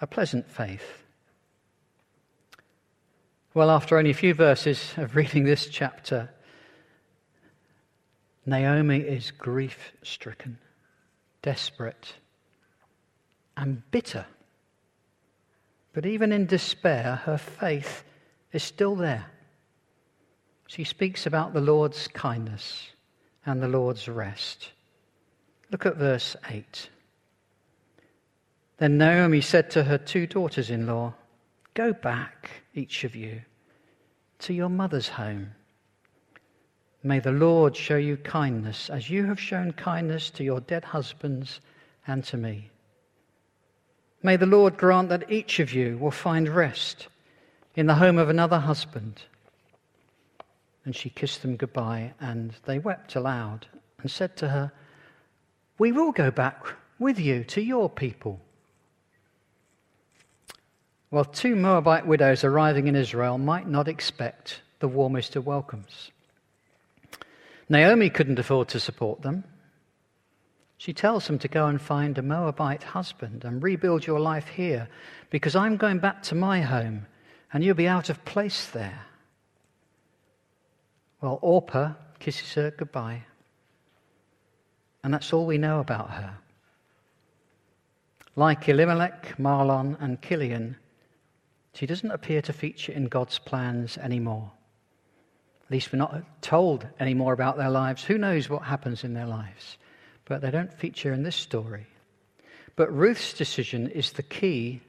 A 0.00 0.06
pleasant 0.06 0.50
faith. 0.50 1.02
Well, 3.54 3.70
after 3.70 3.98
only 3.98 4.10
a 4.10 4.14
few 4.14 4.34
verses 4.34 4.94
of 4.96 5.16
reading 5.16 5.44
this 5.44 5.66
chapter, 5.66 6.30
Naomi 8.46 8.98
is 8.98 9.30
grief 9.30 9.92
stricken, 10.02 10.58
desperate, 11.42 12.14
and 13.56 13.82
bitter. 13.90 14.26
But 15.92 16.06
even 16.06 16.32
in 16.32 16.46
despair, 16.46 17.20
her 17.24 17.38
faith 17.38 18.04
is 18.52 18.62
still 18.62 18.96
there. 18.96 19.26
She 20.72 20.84
speaks 20.84 21.26
about 21.26 21.52
the 21.52 21.60
Lord's 21.60 22.08
kindness 22.08 22.92
and 23.44 23.62
the 23.62 23.68
Lord's 23.68 24.08
rest. 24.08 24.70
Look 25.70 25.84
at 25.84 25.98
verse 25.98 26.34
8. 26.48 26.88
Then 28.78 28.96
Naomi 28.96 29.42
said 29.42 29.70
to 29.72 29.84
her 29.84 29.98
two 29.98 30.26
daughters 30.26 30.70
in 30.70 30.86
law, 30.86 31.12
Go 31.74 31.92
back, 31.92 32.48
each 32.72 33.04
of 33.04 33.14
you, 33.14 33.42
to 34.38 34.54
your 34.54 34.70
mother's 34.70 35.10
home. 35.10 35.50
May 37.02 37.18
the 37.18 37.32
Lord 37.32 37.76
show 37.76 37.98
you 37.98 38.16
kindness 38.16 38.88
as 38.88 39.10
you 39.10 39.26
have 39.26 39.38
shown 39.38 39.72
kindness 39.72 40.30
to 40.30 40.42
your 40.42 40.60
dead 40.60 40.84
husbands 40.84 41.60
and 42.06 42.24
to 42.24 42.38
me. 42.38 42.70
May 44.22 44.36
the 44.36 44.46
Lord 44.46 44.78
grant 44.78 45.10
that 45.10 45.30
each 45.30 45.60
of 45.60 45.74
you 45.74 45.98
will 45.98 46.10
find 46.10 46.48
rest 46.48 47.08
in 47.76 47.84
the 47.84 47.96
home 47.96 48.16
of 48.16 48.30
another 48.30 48.60
husband. 48.60 49.20
And 50.84 50.96
she 50.96 51.10
kissed 51.10 51.42
them 51.42 51.56
goodbye, 51.56 52.12
and 52.20 52.52
they 52.64 52.78
wept 52.78 53.14
aloud 53.14 53.66
and 54.00 54.10
said 54.10 54.36
to 54.38 54.48
her, 54.48 54.72
We 55.78 55.92
will 55.92 56.12
go 56.12 56.30
back 56.30 56.66
with 56.98 57.18
you 57.18 57.44
to 57.44 57.62
your 57.62 57.88
people. 57.88 58.40
Well, 61.10 61.24
two 61.24 61.54
Moabite 61.54 62.06
widows 62.06 62.42
arriving 62.42 62.88
in 62.88 62.96
Israel 62.96 63.38
might 63.38 63.68
not 63.68 63.86
expect 63.86 64.62
the 64.80 64.88
warmest 64.88 65.36
of 65.36 65.46
welcomes. 65.46 66.10
Naomi 67.68 68.10
couldn't 68.10 68.38
afford 68.38 68.68
to 68.68 68.80
support 68.80 69.22
them. 69.22 69.44
She 70.78 70.92
tells 70.92 71.26
them 71.26 71.38
to 71.38 71.48
go 71.48 71.66
and 71.66 71.80
find 71.80 72.18
a 72.18 72.22
Moabite 72.22 72.82
husband 72.82 73.44
and 73.44 73.62
rebuild 73.62 74.06
your 74.06 74.18
life 74.18 74.48
here 74.48 74.88
because 75.30 75.54
I'm 75.54 75.76
going 75.76 76.00
back 76.00 76.22
to 76.24 76.34
my 76.34 76.60
home 76.60 77.06
and 77.52 77.62
you'll 77.62 77.76
be 77.76 77.86
out 77.86 78.10
of 78.10 78.24
place 78.24 78.66
there. 78.70 79.06
Well, 81.22 81.38
Orpah 81.40 81.92
kisses 82.18 82.52
her 82.54 82.72
goodbye. 82.72 83.22
And 85.04 85.14
that's 85.14 85.32
all 85.32 85.46
we 85.46 85.56
know 85.56 85.78
about 85.78 86.10
her. 86.10 86.36
Like 88.34 88.68
Elimelech, 88.68 89.38
Mahlon, 89.38 89.96
and 90.00 90.20
Chilion, 90.20 90.76
she 91.74 91.86
doesn't 91.86 92.10
appear 92.10 92.42
to 92.42 92.52
feature 92.52 92.92
in 92.92 93.06
God's 93.06 93.38
plans 93.38 93.96
anymore. 93.98 94.50
At 95.64 95.70
least 95.70 95.92
we're 95.92 95.98
not 95.98 96.42
told 96.42 96.86
any 96.98 97.14
more 97.14 97.32
about 97.32 97.56
their 97.56 97.70
lives. 97.70 98.02
Who 98.04 98.18
knows 98.18 98.48
what 98.48 98.62
happens 98.62 99.04
in 99.04 99.14
their 99.14 99.26
lives? 99.26 99.78
But 100.24 100.40
they 100.40 100.50
don't 100.50 100.72
feature 100.72 101.12
in 101.12 101.22
this 101.22 101.36
story. 101.36 101.86
But 102.74 102.92
Ruth's 102.92 103.32
decision 103.32 103.88
is 103.88 104.12
the 104.12 104.22
key 104.22 104.80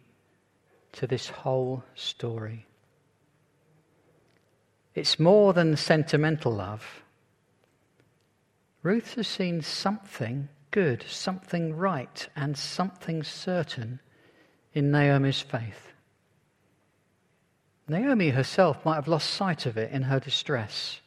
to 0.94 1.06
this 1.06 1.30
whole 1.30 1.84
story. 1.96 2.66
It's 4.96 5.20
more 5.20 5.54
than 5.54 5.76
sentimental 5.76 6.54
love. 6.54 7.04
Ruth 8.84 9.16
has 9.16 9.28
seen 9.28 9.62
something 9.62 10.50
good, 10.72 11.04
something 11.08 11.76
right, 11.76 12.28
and 12.36 12.58
something 12.58 13.24
certain 13.24 14.00
in 14.74 14.92
Naomi's 14.92 15.40
faith. 15.40 15.94
Naomi 17.88 18.30
herself 18.30 18.84
might 18.86 18.96
have 18.96 19.08
lost 19.08 19.30
sight 19.30 19.66
of 19.66 19.78
it 19.78 19.92
in 19.92 20.04
her 20.04 20.20
distress, 20.20 21.00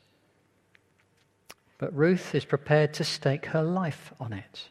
but 1.78 1.94
Ruth 1.94 2.34
is 2.34 2.44
prepared 2.44 2.94
to 2.94 3.04
stake 3.04 3.46
her 3.46 3.62
life 3.62 4.12
on 4.18 4.32
it. 4.32 4.68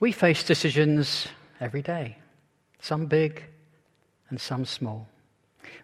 We 0.00 0.12
face 0.12 0.44
decisions 0.44 1.26
every 1.60 1.82
day, 1.82 2.18
some 2.80 3.06
big 3.06 3.44
and 4.30 4.40
some 4.40 4.64
small. 4.64 5.08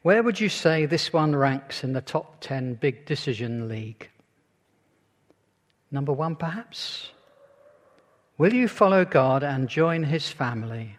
Where 0.02 0.22
would 0.22 0.40
you 0.40 0.48
say 0.48 0.86
this 0.86 1.12
one 1.12 1.34
ranks 1.34 1.84
in 1.84 1.92
the 1.92 2.00
top 2.00 2.40
10 2.40 2.74
big 2.74 3.06
decision 3.06 3.68
league? 3.68 4.10
Number 5.90 6.12
one, 6.12 6.36
perhaps? 6.36 7.10
Will 8.36 8.52
you 8.52 8.68
follow 8.68 9.04
God 9.04 9.42
and 9.42 9.68
join 9.68 10.02
his 10.02 10.28
family? 10.28 10.98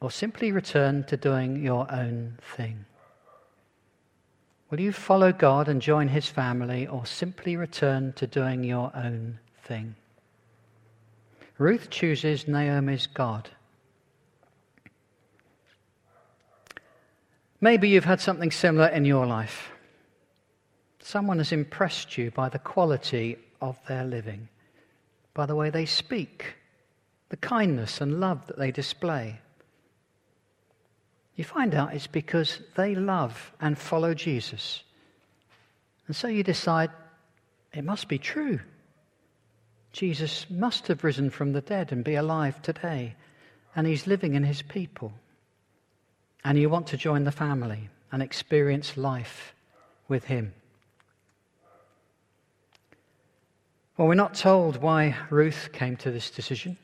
Or 0.00 0.10
simply 0.10 0.52
return 0.52 1.04
to 1.04 1.16
doing 1.16 1.62
your 1.62 1.90
own 1.92 2.38
thing? 2.56 2.84
Will 4.70 4.80
you 4.80 4.92
follow 4.92 5.32
God 5.32 5.68
and 5.68 5.80
join 5.80 6.08
his 6.08 6.26
family, 6.26 6.88
or 6.88 7.06
simply 7.06 7.56
return 7.56 8.12
to 8.14 8.26
doing 8.26 8.64
your 8.64 8.90
own 8.96 9.38
thing? 9.62 9.94
Ruth 11.56 11.88
chooses 11.88 12.48
Naomi's 12.48 13.06
God. 13.06 13.48
Maybe 17.60 17.88
you've 17.88 18.04
had 18.04 18.20
something 18.20 18.50
similar 18.50 18.88
in 18.88 19.04
your 19.04 19.26
life. 19.26 19.70
Someone 20.98 21.38
has 21.38 21.52
impressed 21.52 22.18
you 22.18 22.30
by 22.30 22.48
the 22.48 22.58
quality 22.58 23.38
of 23.60 23.78
their 23.86 24.04
living, 24.04 24.48
by 25.34 25.46
the 25.46 25.56
way 25.56 25.70
they 25.70 25.86
speak, 25.86 26.56
the 27.28 27.36
kindness 27.36 28.00
and 28.00 28.20
love 28.20 28.46
that 28.46 28.58
they 28.58 28.70
display. 28.70 29.40
You 31.36 31.44
find 31.44 31.74
out 31.74 31.94
it's 31.94 32.06
because 32.06 32.60
they 32.76 32.94
love 32.94 33.52
and 33.60 33.78
follow 33.78 34.14
Jesus. 34.14 34.82
And 36.06 36.16
so 36.16 36.28
you 36.28 36.42
decide 36.42 36.90
it 37.72 37.84
must 37.84 38.08
be 38.08 38.18
true. 38.18 38.60
Jesus 39.92 40.46
must 40.50 40.88
have 40.88 41.04
risen 41.04 41.30
from 41.30 41.52
the 41.52 41.60
dead 41.60 41.92
and 41.92 42.04
be 42.04 42.14
alive 42.14 42.60
today, 42.62 43.14
and 43.74 43.86
he's 43.86 44.06
living 44.06 44.34
in 44.34 44.44
his 44.44 44.62
people. 44.62 45.12
And 46.46 46.56
you 46.56 46.70
want 46.70 46.86
to 46.88 46.96
join 46.96 47.24
the 47.24 47.32
family 47.32 47.88
and 48.12 48.22
experience 48.22 48.96
life 48.96 49.52
with 50.06 50.26
him. 50.26 50.54
Well, 53.96 54.06
we're 54.06 54.14
not 54.14 54.34
told 54.34 54.76
why 54.76 55.16
Ruth 55.28 55.70
came 55.72 55.96
to 55.96 56.12
this 56.12 56.30
decision, 56.30 56.78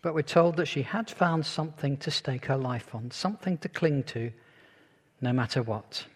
but 0.00 0.14
we're 0.14 0.22
told 0.22 0.58
that 0.58 0.68
she 0.68 0.82
had 0.82 1.10
found 1.10 1.44
something 1.44 1.96
to 1.96 2.12
stake 2.12 2.44
her 2.44 2.56
life 2.56 2.94
on, 2.94 3.10
something 3.10 3.58
to 3.58 3.68
cling 3.68 4.04
to, 4.04 4.30
no 5.20 5.32
matter 5.32 5.60
what. 5.64 6.06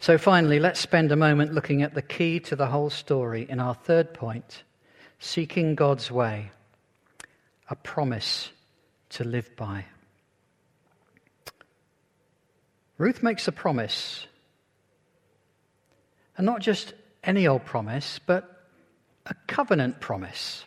So, 0.00 0.18
finally, 0.18 0.60
let's 0.60 0.80
spend 0.80 1.12
a 1.12 1.16
moment 1.16 1.54
looking 1.54 1.80
at 1.80 1.94
the 1.94 2.02
key 2.02 2.40
to 2.40 2.56
the 2.56 2.66
whole 2.66 2.90
story 2.90 3.46
in 3.48 3.58
our 3.58 3.74
third 3.74 4.12
point 4.12 4.64
seeking 5.18 5.74
God's 5.74 6.10
way, 6.10 6.50
a 7.70 7.74
promise 7.76 8.50
to 9.08 9.24
live 9.24 9.56
by. 9.56 9.86
Ruth 12.96 13.22
makes 13.22 13.48
a 13.48 13.52
promise, 13.52 14.26
and 16.36 16.46
not 16.46 16.60
just 16.60 16.94
any 17.24 17.46
old 17.46 17.64
promise, 17.64 18.20
but 18.24 18.68
a 19.26 19.34
covenant 19.46 20.00
promise. 20.00 20.64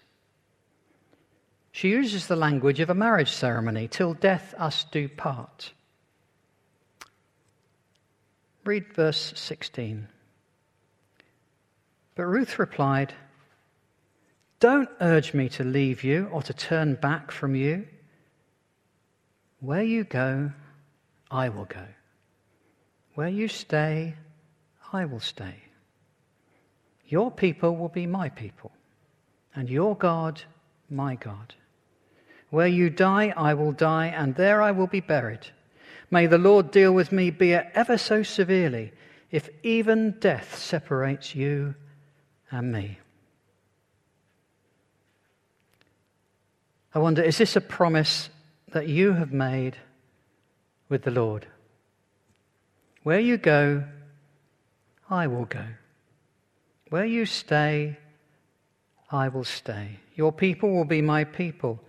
She 1.72 1.90
uses 1.90 2.28
the 2.28 2.36
language 2.36 2.80
of 2.80 2.90
a 2.90 2.96
marriage 2.96 3.32
ceremony 3.32 3.88
till 3.88 4.14
death 4.14 4.54
us 4.58 4.86
do 4.92 5.08
part. 5.08 5.74
Read 8.66 8.92
verse 8.94 9.32
16. 9.36 10.08
But 12.16 12.26
Ruth 12.26 12.60
replied, 12.60 13.14
Don't 14.60 14.90
urge 15.00 15.34
me 15.34 15.50
to 15.50 15.64
leave 15.64 16.04
you 16.04 16.28
or 16.32 16.42
to 16.42 16.54
turn 16.54 16.96
back 16.96 17.32
from 17.32 17.56
you. 17.56 17.88
Where 19.60 19.84
you 19.84 20.04
go, 20.04 20.52
I 21.30 21.50
will 21.50 21.66
go. 21.66 21.86
Where 23.18 23.28
you 23.28 23.48
stay, 23.48 24.14
I 24.94 25.06
will 25.06 25.20
stay. 25.20 25.56
Your 27.08 27.32
people 27.32 27.76
will 27.76 27.90
be 27.90 28.06
my 28.06 28.30
people, 28.30 28.72
and 29.56 29.68
your 29.68 29.96
God, 29.96 30.44
my 30.88 31.16
God. 31.16 31.56
Where 32.52 32.68
you 32.68 32.92
die, 32.92 33.34
I 33.36 33.56
will 33.56 33.72
die, 33.72 34.14
and 34.16 34.36
there 34.36 34.62
I 34.62 34.70
will 34.70 34.86
be 34.86 35.00
buried. 35.00 35.48
May 36.12 36.28
the 36.28 36.38
Lord 36.38 36.70
deal 36.70 36.94
with 36.94 37.12
me, 37.12 37.32
be 37.32 37.54
it 37.54 37.66
ever 37.74 37.98
so 37.98 38.22
severely, 38.22 38.94
if 39.32 39.50
even 39.64 40.12
death 40.20 40.56
separates 40.56 41.34
you 41.34 41.74
and 42.52 42.72
me. 42.72 43.00
I 46.94 47.00
wonder, 47.00 47.24
is 47.24 47.40
this 47.40 47.56
a 47.56 47.62
promise 47.62 48.30
that 48.74 48.88
you 48.88 49.14
have 49.14 49.34
made 49.34 49.76
with 50.88 51.02
the 51.02 51.10
Lord? 51.10 51.48
Where 53.08 53.22
you 53.22 53.38
go, 53.38 53.86
I 55.10 55.28
will 55.28 55.46
go. 55.46 55.64
Where 56.90 57.06
you 57.06 57.26
stay, 57.26 57.96
I 59.10 59.30
will 59.30 59.46
stay. 59.46 60.02
Your 60.16 60.34
people 60.34 60.74
will 60.74 60.84
be 60.84 61.02
my 61.02 61.24
people. 61.24 61.82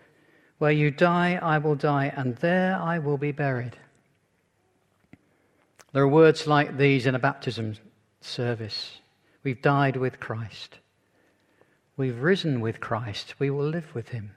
Where 0.58 0.70
you 0.70 0.92
die, 0.92 1.36
I 1.42 1.58
will 1.58 1.74
die, 1.74 2.12
and 2.16 2.36
there 2.36 2.76
I 2.76 3.00
will 3.00 3.18
be 3.18 3.32
buried. 3.32 3.76
There 5.92 6.04
are 6.04 6.08
words 6.08 6.46
like 6.46 6.76
these 6.76 7.04
in 7.04 7.16
a 7.16 7.18
baptism 7.18 7.74
service. 8.20 9.00
We've 9.42 9.60
died 9.60 9.96
with 9.96 10.20
Christ. 10.20 10.78
We've 11.96 12.22
risen 12.22 12.60
with 12.60 12.78
Christ. 12.78 13.34
We 13.40 13.50
will 13.50 13.66
live 13.66 13.92
with 13.92 14.10
him. 14.10 14.36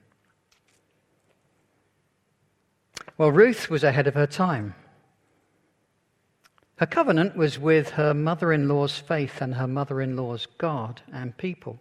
Well, 3.19 3.31
Ruth 3.31 3.69
was 3.69 3.83
ahead 3.83 4.07
of 4.07 4.15
her 4.15 4.25
time. 4.25 4.73
Her 6.81 6.85
covenant 6.85 7.37
was 7.37 7.57
with 7.57 7.91
her 7.91 8.13
mother 8.13 8.51
in 8.51 8.67
law's 8.67 8.97
faith 8.97 9.41
and 9.41 9.55
her 9.55 9.67
mother 9.67 10.01
in 10.01 10.17
law's 10.17 10.45
God 10.57 11.01
and 11.13 11.37
people. 11.37 11.79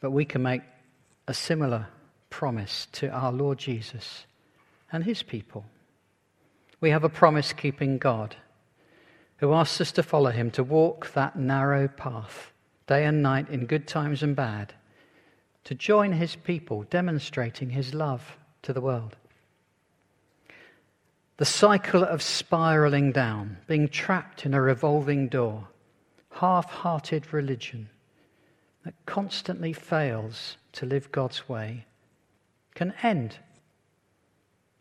But 0.00 0.12
we 0.12 0.24
can 0.24 0.42
make 0.42 0.62
a 1.26 1.34
similar 1.34 1.88
promise 2.30 2.86
to 2.92 3.10
our 3.10 3.32
Lord 3.32 3.58
Jesus 3.58 4.24
and 4.90 5.04
his 5.04 5.22
people 5.22 5.66
we 6.80 6.90
have 6.90 7.04
a 7.04 7.08
promise 7.08 7.52
keeping 7.52 7.98
God 7.98 8.36
who 9.38 9.52
asks 9.52 9.80
us 9.80 9.92
to 9.92 10.02
follow 10.02 10.30
him, 10.30 10.50
to 10.52 10.64
walk 10.64 11.12
that 11.12 11.36
narrow 11.36 11.88
path 11.88 12.52
day 12.86 13.04
and 13.04 13.22
night 13.22 13.48
in 13.50 13.66
good 13.66 13.86
times 13.86 14.22
and 14.22 14.34
bad, 14.34 14.74
to 15.64 15.74
join 15.74 16.12
his 16.12 16.36
people, 16.36 16.84
demonstrating 16.84 17.70
his 17.70 17.94
love 17.94 18.38
to 18.62 18.72
the 18.72 18.80
world. 18.80 19.16
The 21.38 21.44
cycle 21.44 22.02
of 22.02 22.20
spiraling 22.20 23.12
down, 23.12 23.58
being 23.68 23.88
trapped 23.88 24.44
in 24.44 24.54
a 24.54 24.60
revolving 24.60 25.28
door, 25.28 25.68
half 26.32 26.66
hearted 26.66 27.32
religion 27.32 27.88
that 28.84 28.94
constantly 29.06 29.72
fails 29.72 30.56
to 30.72 30.84
live 30.84 31.12
God's 31.12 31.48
way, 31.48 31.86
can 32.74 32.92
end 33.02 33.38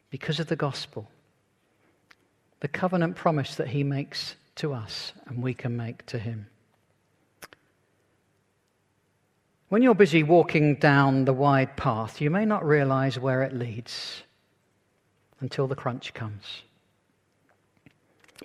because 0.10 0.40
of 0.40 0.48
the 0.48 0.56
gospel 0.56 1.10
the 2.60 2.68
covenant 2.68 3.16
promise 3.16 3.54
that 3.56 3.68
he 3.68 3.84
makes 3.84 4.36
to 4.56 4.74
us 4.74 5.14
and 5.28 5.44
we 5.44 5.54
can 5.54 5.78
make 5.78 6.04
to 6.08 6.18
him. 6.18 6.48
When 9.70 9.84
you're 9.84 9.94
busy 9.94 10.24
walking 10.24 10.76
down 10.76 11.26
the 11.26 11.34
wide 11.34 11.78
path, 11.78 12.20
you 12.20 12.32
may 12.32 12.46
not 12.46 12.66
realize 12.66 13.20
where 13.20 13.44
it 13.44 13.54
leads 13.54 14.24
until 15.40 15.68
the 15.68 15.76
crunch 15.76 16.14
comes. 16.14 16.64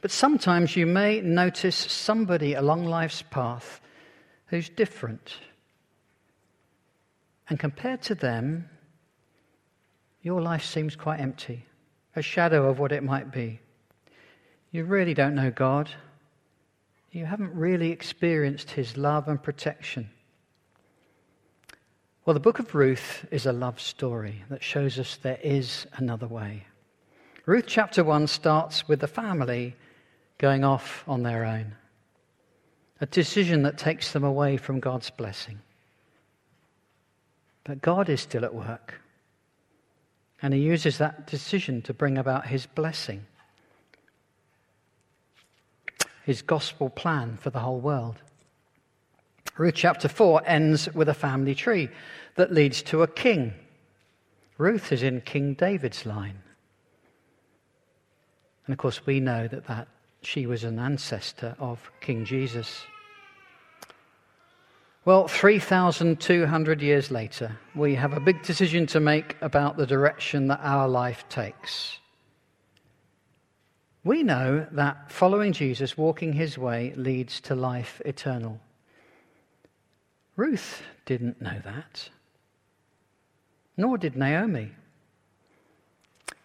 But 0.00 0.11
sometimes 0.11 0.76
you 0.76 0.87
may 0.87 1.20
notice 1.20 1.76
somebody 1.76 2.55
along 2.55 2.87
life's 2.87 3.22
path 3.22 3.81
who's 4.46 4.68
different. 4.68 5.37
And 7.48 7.59
compared 7.59 8.02
to 8.02 8.14
them, 8.14 8.68
your 10.22 10.40
life 10.40 10.64
seems 10.64 10.96
quite 10.96 11.20
empty 11.20 11.66
a 12.14 12.22
shadow 12.22 12.68
of 12.68 12.78
what 12.78 12.92
it 12.92 13.02
might 13.02 13.33
be. 13.33 13.59
You 14.70 14.85
really 14.85 15.14
don't 15.14 15.35
know 15.35 15.50
God. 15.50 15.90
You 17.11 17.24
haven't 17.24 17.55
really 17.55 17.90
experienced 17.90 18.70
His 18.70 18.96
love 18.96 19.28
and 19.28 19.42
protection. 19.42 20.11
Well, 22.24 22.35
the 22.35 22.40
book 22.40 22.59
of 22.59 22.74
Ruth 22.74 23.26
is 23.31 23.46
a 23.46 23.52
love 23.52 23.81
story 23.81 24.44
that 24.48 24.62
shows 24.62 24.98
us 24.98 25.16
there 25.16 25.40
is 25.42 25.87
another 25.94 26.26
way. 26.26 26.64
Ruth 27.44 27.64
chapter 27.66 28.05
1 28.05 28.28
starts 28.28 28.87
with 28.87 29.00
the 29.00 29.09
family 29.09 29.74
going 30.38 30.62
off 30.62 31.02
on 31.09 31.24
their 31.24 31.44
own, 31.44 31.74
a 33.00 33.07
decision 33.07 33.62
that 33.62 33.76
takes 33.76 34.12
them 34.12 34.22
away 34.22 34.57
from 34.57 34.78
God's 34.78 35.11
blessing. 35.11 35.59
But 37.64 37.83
God 37.83 38.09
is 38.09 38.20
still 38.20 38.44
at 38.44 38.55
work, 38.55 39.00
and 40.40 40.55
He 40.55 40.61
uses 40.61 40.98
that 40.98 41.26
decision 41.26 41.83
to 41.83 41.92
bring 41.92 42.16
about 42.16 42.46
His 42.46 42.66
blessing, 42.66 43.26
His 46.24 46.42
gospel 46.42 46.90
plan 46.90 47.38
for 47.38 47.50
the 47.50 47.59
whole 47.59 47.81
world. 47.81 48.22
Ruth 49.59 49.74
chapter 49.74 50.07
4 50.07 50.42
ends 50.46 50.88
with 50.94 51.09
a 51.09 51.14
family 51.14 51.57
tree 51.57 51.88
that 52.37 52.52
leads 52.52 52.83
to 52.83 53.02
a 53.02 53.09
king. 53.09 53.52
Ruth 54.59 54.92
is 54.92 55.02
in 55.02 55.22
King 55.22 55.55
David's 55.55 56.07
line. 56.07 56.41
And 58.66 58.72
of 58.72 58.79
course, 58.79 59.05
we 59.07 59.20
know 59.20 59.48
that, 59.48 59.66
that 59.66 59.88
she 60.22 60.46
was 60.46 60.64
an 60.64 60.79
ancestor 60.79 61.57
of 61.59 61.90
King 62.01 62.25
Jesus. 62.25 62.85
Well, 65.05 65.27
3,200 65.27 66.81
years 66.81 67.11
later, 67.11 67.59
we 67.75 67.96
have 67.96 68.12
a 68.12 68.20
big 68.20 68.42
decision 68.42 68.87
to 68.88 69.01
make 69.01 69.37
about 69.40 69.77
the 69.77 69.87
direction 69.87 70.46
that 70.46 70.61
our 70.62 70.88
life 70.88 71.25
takes. 71.29 71.98
We 74.05 74.22
know 74.22 74.66
that 74.72 75.11
following 75.11 75.53
Jesus, 75.53 75.98
walking 75.98 76.33
his 76.33 76.57
way, 76.57 76.92
leads 76.96 77.40
to 77.42 77.55
life 77.55 78.01
eternal. 78.05 78.61
Ruth 80.37 80.83
didn't 81.05 81.42
know 81.42 81.61
that, 81.64 82.09
nor 83.77 83.98
did 83.98 84.16
Naomi. 84.16 84.72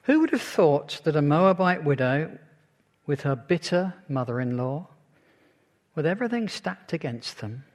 Who 0.07 0.21
would 0.21 0.31
have 0.31 0.41
thought 0.41 1.01
that 1.03 1.17
a 1.17 1.21
Moabite 1.21 1.83
widow, 1.83 2.39
with 3.05 3.23
her 3.23 3.35
bitter 3.35 3.93
mother 4.07 4.39
in 4.39 4.55
law, 4.55 4.87
with 5.95 6.05
everything 6.05 6.47
stacked 6.47 6.93
against 6.93 7.39
them, 7.39 7.65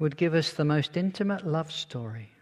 would 0.00 0.16
give 0.16 0.34
us 0.34 0.52
the 0.52 0.64
most 0.64 0.96
intimate 0.96 1.46
love 1.46 1.70
story, 1.70 2.32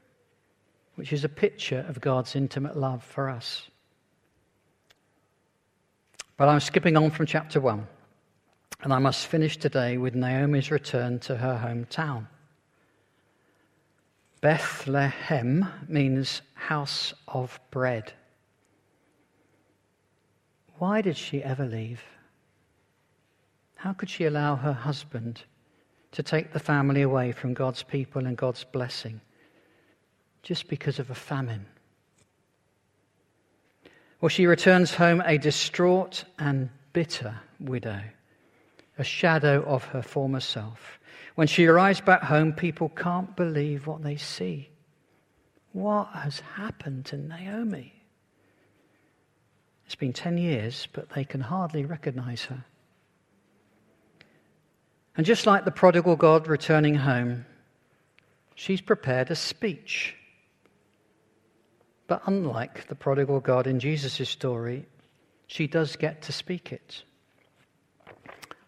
which 0.94 1.12
is 1.12 1.24
a 1.24 1.28
picture 1.28 1.84
of 1.90 2.00
God's 2.00 2.34
intimate 2.34 2.74
love 2.74 3.04
for 3.04 3.28
us? 3.28 3.68
But 6.38 6.48
I'm 6.48 6.60
skipping 6.60 6.96
on 6.96 7.10
from 7.10 7.26
chapter 7.26 7.60
1, 7.60 7.86
and 8.80 8.94
I 8.94 8.98
must 8.98 9.26
finish 9.26 9.58
today 9.58 9.98
with 9.98 10.14
Naomi's 10.14 10.70
return 10.70 11.18
to 11.18 11.36
her 11.36 11.60
hometown. 11.62 12.28
Bethlehem 14.40 15.68
means 15.86 16.40
house 16.54 17.12
of 17.28 17.60
bread. 17.70 18.14
Why 20.84 21.00
did 21.00 21.16
she 21.16 21.42
ever 21.42 21.64
leave? 21.64 22.02
How 23.76 23.94
could 23.94 24.10
she 24.10 24.26
allow 24.26 24.56
her 24.56 24.74
husband 24.74 25.40
to 26.12 26.22
take 26.22 26.52
the 26.52 26.58
family 26.58 27.00
away 27.00 27.32
from 27.32 27.54
God's 27.54 27.82
people 27.82 28.26
and 28.26 28.36
God's 28.36 28.64
blessing 28.64 29.22
just 30.42 30.68
because 30.68 30.98
of 30.98 31.08
a 31.08 31.14
famine? 31.14 31.64
Well, 34.20 34.28
she 34.28 34.44
returns 34.44 34.94
home 34.94 35.22
a 35.24 35.38
distraught 35.38 36.24
and 36.38 36.68
bitter 36.92 37.34
widow, 37.58 38.02
a 38.98 39.04
shadow 39.04 39.62
of 39.62 39.84
her 39.84 40.02
former 40.02 40.40
self. 40.40 41.00
When 41.34 41.46
she 41.46 41.64
arrives 41.64 42.02
back 42.02 42.24
home, 42.24 42.52
people 42.52 42.90
can't 42.90 43.34
believe 43.34 43.86
what 43.86 44.02
they 44.02 44.16
see. 44.16 44.68
What 45.72 46.08
has 46.08 46.40
happened 46.40 47.06
to 47.06 47.16
Naomi? 47.16 48.03
It's 49.86 49.94
been 49.94 50.12
10 50.12 50.38
years, 50.38 50.88
but 50.92 51.10
they 51.10 51.24
can 51.24 51.40
hardly 51.40 51.84
recognize 51.84 52.44
her. 52.44 52.64
And 55.16 55.24
just 55.24 55.46
like 55.46 55.64
the 55.64 55.70
prodigal 55.70 56.16
God 56.16 56.48
returning 56.48 56.96
home, 56.96 57.44
she's 58.54 58.80
prepared 58.80 59.30
a 59.30 59.36
speech. 59.36 60.16
But 62.06 62.22
unlike 62.26 62.88
the 62.88 62.94
prodigal 62.94 63.40
God 63.40 63.66
in 63.66 63.80
Jesus' 63.80 64.28
story, 64.28 64.86
she 65.46 65.66
does 65.66 65.96
get 65.96 66.22
to 66.22 66.32
speak 66.32 66.72
it. 66.72 67.04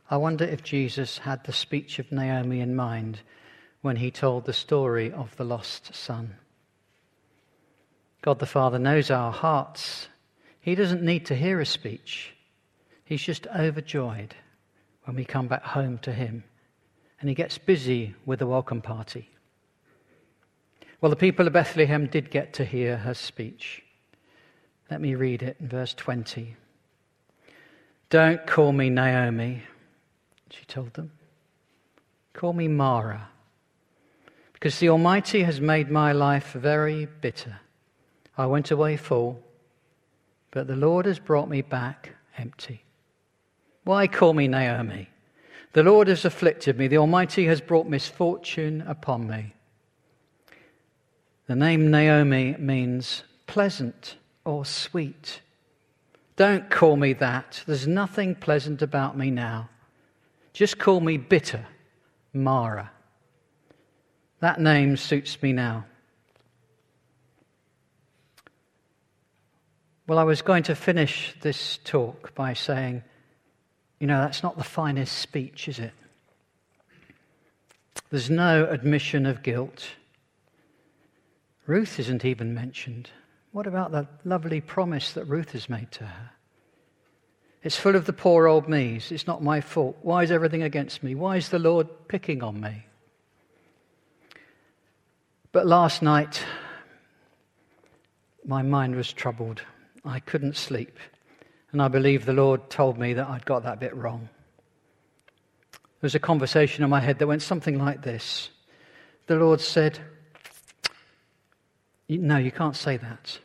I 0.09 0.19
wonder 0.19 0.45
if 0.45 0.63
Jesus 0.63 1.19
had 1.19 1.45
the 1.45 1.53
speech 1.53 1.99
of 1.99 2.13
Naomi 2.13 2.61
in 2.61 2.77
mind 2.77 3.21
when 3.83 3.97
he 3.97 4.11
told 4.11 4.45
the 4.45 4.53
story 4.53 5.13
of 5.13 5.35
the 5.37 5.45
lost 5.45 5.95
son. 5.95 6.37
God 8.23 8.39
the 8.39 8.47
Father 8.47 8.79
knows 8.79 9.11
our 9.11 9.33
hearts. 9.33 10.09
He 10.67 10.75
doesn't 10.75 11.05
need 11.05 11.27
to 11.27 11.37
hear 11.37 11.61
a 11.61 11.65
speech, 11.65 12.35
He's 13.05 13.23
just 13.23 13.47
overjoyed 13.47 14.35
when 15.05 15.15
we 15.15 15.25
come 15.25 15.47
back 15.47 15.63
home 15.63 15.99
to 15.99 16.13
Him. 16.13 16.43
And 17.21 17.29
He 17.29 17.37
gets 17.37 17.57
busy 17.57 18.17
with 18.25 18.41
the 18.41 18.49
welcome 18.49 18.83
party. 18.83 19.31
Well, 21.01 21.11
the 21.11 21.15
people 21.15 21.47
of 21.47 21.53
Bethlehem 21.53 22.09
did 22.09 22.33
get 22.33 22.53
to 22.55 22.65
hear 22.65 22.97
her 22.97 23.15
speech. 23.15 23.85
Let 24.91 25.01
me 25.01 25.15
read 25.15 25.41
it 25.45 25.57
in 25.61 25.69
verse 25.69 25.95
20. 25.95 26.57
Don't 28.11 28.45
call 28.45 28.73
me 28.73 28.91
Naomi 28.91 29.63
she 30.51 30.65
told 30.65 30.95
them. 30.95 31.13
Call 32.33 32.53
me 32.53 32.67
Mara, 32.67 33.29
because 34.53 34.81
the 34.81 34.89
Almighty 34.89 35.45
has 35.45 35.61
made 35.61 35.93
my 35.93 36.11
life 36.11 36.53
very 36.55 37.07
bitter. 37.07 37.61
I 38.37 38.47
went 38.47 38.73
away 38.73 38.97
full, 38.97 39.46
but 40.51 40.67
the 40.67 40.77
Lord 40.77 41.07
has 41.07 41.19
brought 41.19 41.49
me 41.49 41.63
back 41.63 42.15
empty. 42.39 42.83
Why 43.85 44.07
call 44.07 44.33
me 44.35 44.49
Naomi? 44.49 45.09
The 45.73 45.83
Lord 45.83 46.09
has 46.09 46.25
afflicted 46.25 46.79
me, 46.79 46.89
the 46.89 46.99
Almighty 46.99 47.45
has 47.47 47.61
brought 47.61 47.87
misfortune 47.87 48.83
upon 48.87 49.29
me. 49.29 49.55
The 51.47 51.55
name 51.55 51.91
Naomi 51.91 52.57
means 52.59 53.23
pleasant 53.47 54.17
or 54.45 54.65
sweet. 54.65 55.41
Don't 56.37 56.69
call 56.71 56.97
me 56.97 57.13
that. 57.15 57.63
There's 57.67 57.87
nothing 57.87 58.35
pleasant 58.35 58.83
about 58.83 59.17
me 59.17 59.31
now. 59.31 59.69
Just 60.53 60.79
call 60.79 61.01
me 61.01 61.17
bitter 61.19 61.67
Mara. 62.33 62.91
That 64.41 64.61
name 64.61 64.97
suits 64.97 65.41
me 65.43 65.53
now. 65.53 65.85
Well, 70.07 70.21
I 70.21 70.25
was 70.25 70.41
going 70.41 70.63
to 70.65 70.77
finish 70.77 71.35
this 71.41 71.79
talk 71.83 72.33
by 72.37 72.53
saying, 72.53 73.03
you 73.99 74.07
know, 74.07 74.21
that's 74.21 74.43
not 74.43 74.57
the 74.57 74.65
finest 74.65 75.19
speech, 75.19 75.69
is 75.69 75.81
it? 75.81 75.93
There's 78.11 78.31
no 78.31 78.67
admission 78.67 79.27
of 79.27 79.43
guilt. 79.43 79.85
Ruth 81.67 81.99
isn't 81.99 82.25
even 82.25 82.55
mentioned. 82.55 83.11
What 83.51 83.67
about 83.67 83.91
the 83.91 84.07
lovely 84.25 84.61
promise 84.61 85.13
that 85.13 85.25
Ruth 85.25 85.51
has 85.53 85.69
made 85.69 85.91
to 85.93 86.05
her? 86.05 86.31
It's 87.65 87.77
full 87.77 87.97
of 87.97 88.07
the 88.07 88.13
poor 88.13 88.47
old 88.47 88.69
me's. 88.69 89.11
It's 89.11 89.27
not 89.27 89.43
my 89.43 89.61
fault. 89.61 89.99
Why 90.03 90.23
is 90.23 90.31
everything 90.31 90.63
against 90.63 91.03
me? 91.03 91.17
Why 91.17 91.37
is 91.37 91.49
the 91.49 91.59
Lord 91.59 91.89
picking 92.07 92.45
on 92.45 92.61
me? 92.61 92.87
But 95.51 95.67
last 95.67 96.01
night, 96.01 96.45
my 98.45 98.63
mind 98.63 98.95
was 98.95 99.13
troubled. 99.13 99.63
I 100.07 100.21
couldn't 100.21 100.57
sleep. 100.57 100.99
And 101.73 101.83
I 101.83 101.89
believe 101.89 102.25
the 102.25 102.33
Lord 102.33 102.71
told 102.71 102.99
me 102.99 103.13
that 103.15 103.29
I'd 103.29 103.45
got 103.45 103.65
that 103.65 103.81
bit 103.81 103.95
wrong. 103.95 104.29
There 105.73 106.09
was 106.09 106.15
a 106.15 106.21
conversation 106.21 106.85
in 106.85 106.91
my 106.91 107.01
head 107.01 107.19
that 107.19 107.27
went 107.27 107.43
something 107.43 107.79
like 107.79 108.03
this 108.03 108.51
The 109.27 109.37
Lord 109.37 109.61
said, 109.61 109.99
No, 112.09 112.37
you 112.37 112.53
can't 112.53 112.77
say 112.77 112.97
that. 112.97 113.39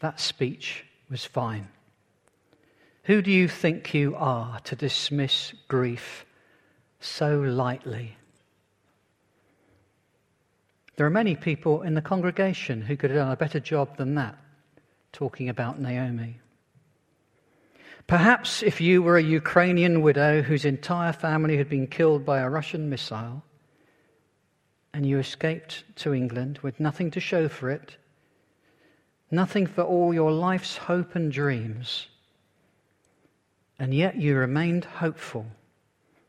That 0.00 0.18
speech 0.18 0.84
was 1.10 1.24
fine. 1.24 1.68
Who 3.04 3.20
do 3.20 3.30
you 3.30 3.48
think 3.48 3.94
you 3.94 4.14
are 4.16 4.60
to 4.60 4.76
dismiss 4.76 5.52
grief 5.68 6.24
so 7.00 7.40
lightly? 7.40 8.16
There 10.96 11.06
are 11.06 11.10
many 11.10 11.34
people 11.34 11.82
in 11.82 11.94
the 11.94 12.02
congregation 12.02 12.82
who 12.82 12.96
could 12.96 13.10
have 13.10 13.18
done 13.18 13.32
a 13.32 13.36
better 13.36 13.60
job 13.60 13.96
than 13.96 14.14
that, 14.14 14.38
talking 15.12 15.48
about 15.48 15.78
Naomi. 15.78 16.40
Perhaps 18.06 18.62
if 18.62 18.80
you 18.80 19.02
were 19.02 19.16
a 19.16 19.22
Ukrainian 19.22 20.02
widow 20.02 20.42
whose 20.42 20.64
entire 20.64 21.12
family 21.12 21.56
had 21.56 21.68
been 21.68 21.86
killed 21.86 22.24
by 22.24 22.40
a 22.40 22.50
Russian 22.50 22.90
missile, 22.90 23.44
and 24.92 25.06
you 25.06 25.18
escaped 25.18 25.84
to 25.96 26.12
England 26.12 26.58
with 26.62 26.80
nothing 26.80 27.10
to 27.12 27.20
show 27.20 27.48
for 27.48 27.70
it, 27.70 27.96
nothing 29.30 29.66
for 29.66 29.82
all 29.82 30.12
your 30.12 30.32
life's 30.32 30.76
hope 30.76 31.14
and 31.14 31.32
dreams, 31.32 32.08
and 33.78 33.94
yet 33.94 34.16
you 34.16 34.36
remained 34.36 34.84
hopeful 34.84 35.46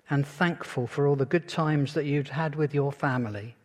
and 0.09 0.25
thankful 0.25 0.87
for 0.87 1.07
all 1.07 1.15
the 1.15 1.25
good 1.25 1.47
times 1.47 1.93
that 1.93 2.05
you'd 2.05 2.29
had 2.29 2.55
with 2.55 2.73
your 2.73 2.91
family, 2.91 3.55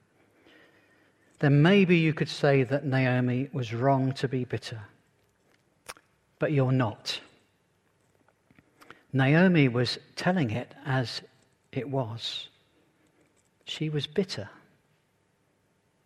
then 1.41 1.63
maybe 1.63 1.97
you 1.97 2.13
could 2.13 2.29
say 2.29 2.63
that 2.65 2.85
Naomi 2.85 3.49
was 3.53 3.75
wrong 3.75 4.13
to 4.13 4.27
be 4.27 4.45
bitter. 4.45 4.81
But 6.38 6.53
you're 6.53 6.72
not. 6.72 7.20
Naomi 9.12 9.68
was 9.68 9.98
telling 10.16 10.51
it 10.51 10.74
as 10.85 11.22
it 11.72 11.88
was. 11.88 12.48
She 13.64 13.88
was 13.88 14.07
bitter. 14.07 14.48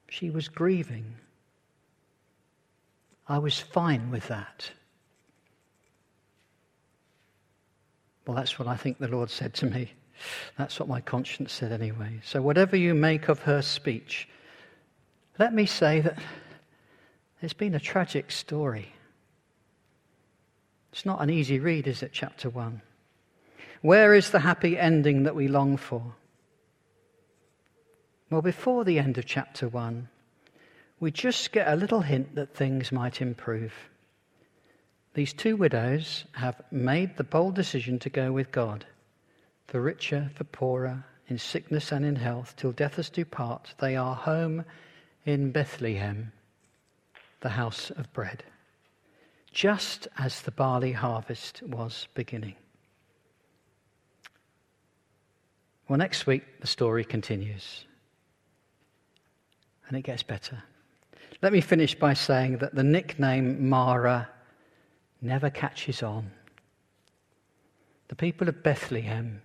She 0.09 0.31
was 0.31 0.49
grieving. 0.49 1.15
I 3.29 3.39
was 3.39 3.59
fine 3.59 4.11
with 4.11 4.29
that. 4.29 4.71
Well, 8.27 8.37
that's 8.37 8.59
what 8.59 8.69
I 8.69 8.77
think 8.77 8.99
the 8.99 9.09
Lord 9.09 9.31
said 9.31 9.55
to 9.55 9.67
me. 9.67 9.93
That's 10.57 10.79
what 10.79 10.89
my 10.89 11.01
conscience 11.01 11.53
said 11.53 11.73
anyway. 11.73 12.21
So, 12.25 12.41
whatever 12.41 12.77
you 12.77 12.95
make 12.95 13.29
of 13.29 13.41
her 13.41 13.63
speech, 13.63 14.29
let 15.39 15.53
me 15.53 15.67
say 15.67 16.01
that 16.01 16.19
it's 17.41 17.55
been 17.55 17.75
a 17.75 17.81
tragic 17.81 18.31
story. 18.31 18.93
It's 20.93 21.07
not 21.07 21.23
an 21.23 21.31
easy 21.31 21.59
read, 21.59 21.87
is 21.87 22.03
it, 22.03 22.11
chapter 22.13 22.51
1? 22.51 22.83
Where 23.81 24.15
is 24.15 24.31
the 24.31 24.41
happy 24.41 24.79
ending 24.79 25.23
that 25.23 25.35
we 25.35 25.49
long 25.49 25.77
for? 25.77 26.15
Well, 28.31 28.43
before 28.43 28.85
the 28.85 28.99
end 28.99 29.19
of 29.19 29.27
chapter 29.27 29.69
1, 29.69 30.09
we 31.01 31.11
just 31.11 31.51
get 31.51 31.67
a 31.67 31.77
little 31.77 32.03
hint 32.03 32.35
that 32.35 32.55
things 32.55 32.93
might 32.93 33.21
improve. 33.21 33.73
These 35.15 35.33
two 35.33 35.57
widows 35.57 36.25
have 36.33 36.61
made 36.71 37.17
the 37.17 37.25
bold 37.25 37.55
decision 37.55 37.99
to 37.99 38.11
go 38.11 38.31
with 38.33 38.53
God. 38.53 38.87
For 39.67 39.81
richer, 39.81 40.31
for 40.35 40.45
poorer, 40.45 41.05
in 41.29 41.39
sickness 41.39 41.93
and 41.93 42.05
in 42.05 42.17
health, 42.17 42.55
till 42.57 42.73
death 42.73 42.99
us 42.99 43.11
do 43.11 43.25
part, 43.25 43.75
they 43.81 43.97
are 43.97 44.15
home 44.15 44.65
in 45.25 45.51
Bethlehem, 45.51 46.33
the 47.41 47.51
house 47.51 47.91
of 47.91 48.13
bread, 48.13 48.45
just 49.53 50.09
as 50.19 50.43
the 50.43 50.51
barley 50.51 50.93
harvest 50.93 51.63
was 51.63 52.09
beginning. 52.15 52.57
Well, 55.89 55.99
next 55.99 56.27
week 56.27 56.43
the 56.61 56.67
story 56.67 57.05
continues. 57.05 57.85
And 59.89 59.97
it 59.97 60.03
gets 60.03 60.23
better. 60.23 60.63
Let 61.43 61.53
me 61.53 61.61
finish 61.61 61.95
by 61.95 62.15
saying 62.15 62.59
that 62.59 62.75
the 62.75 62.85
nickname 62.85 63.69
Mara 63.69 64.29
never 65.21 65.51
catches 65.51 66.03
on. 66.03 66.31
The 68.09 68.17
people 68.17 68.49
of 68.49 68.63
Bethlehem 68.63 69.43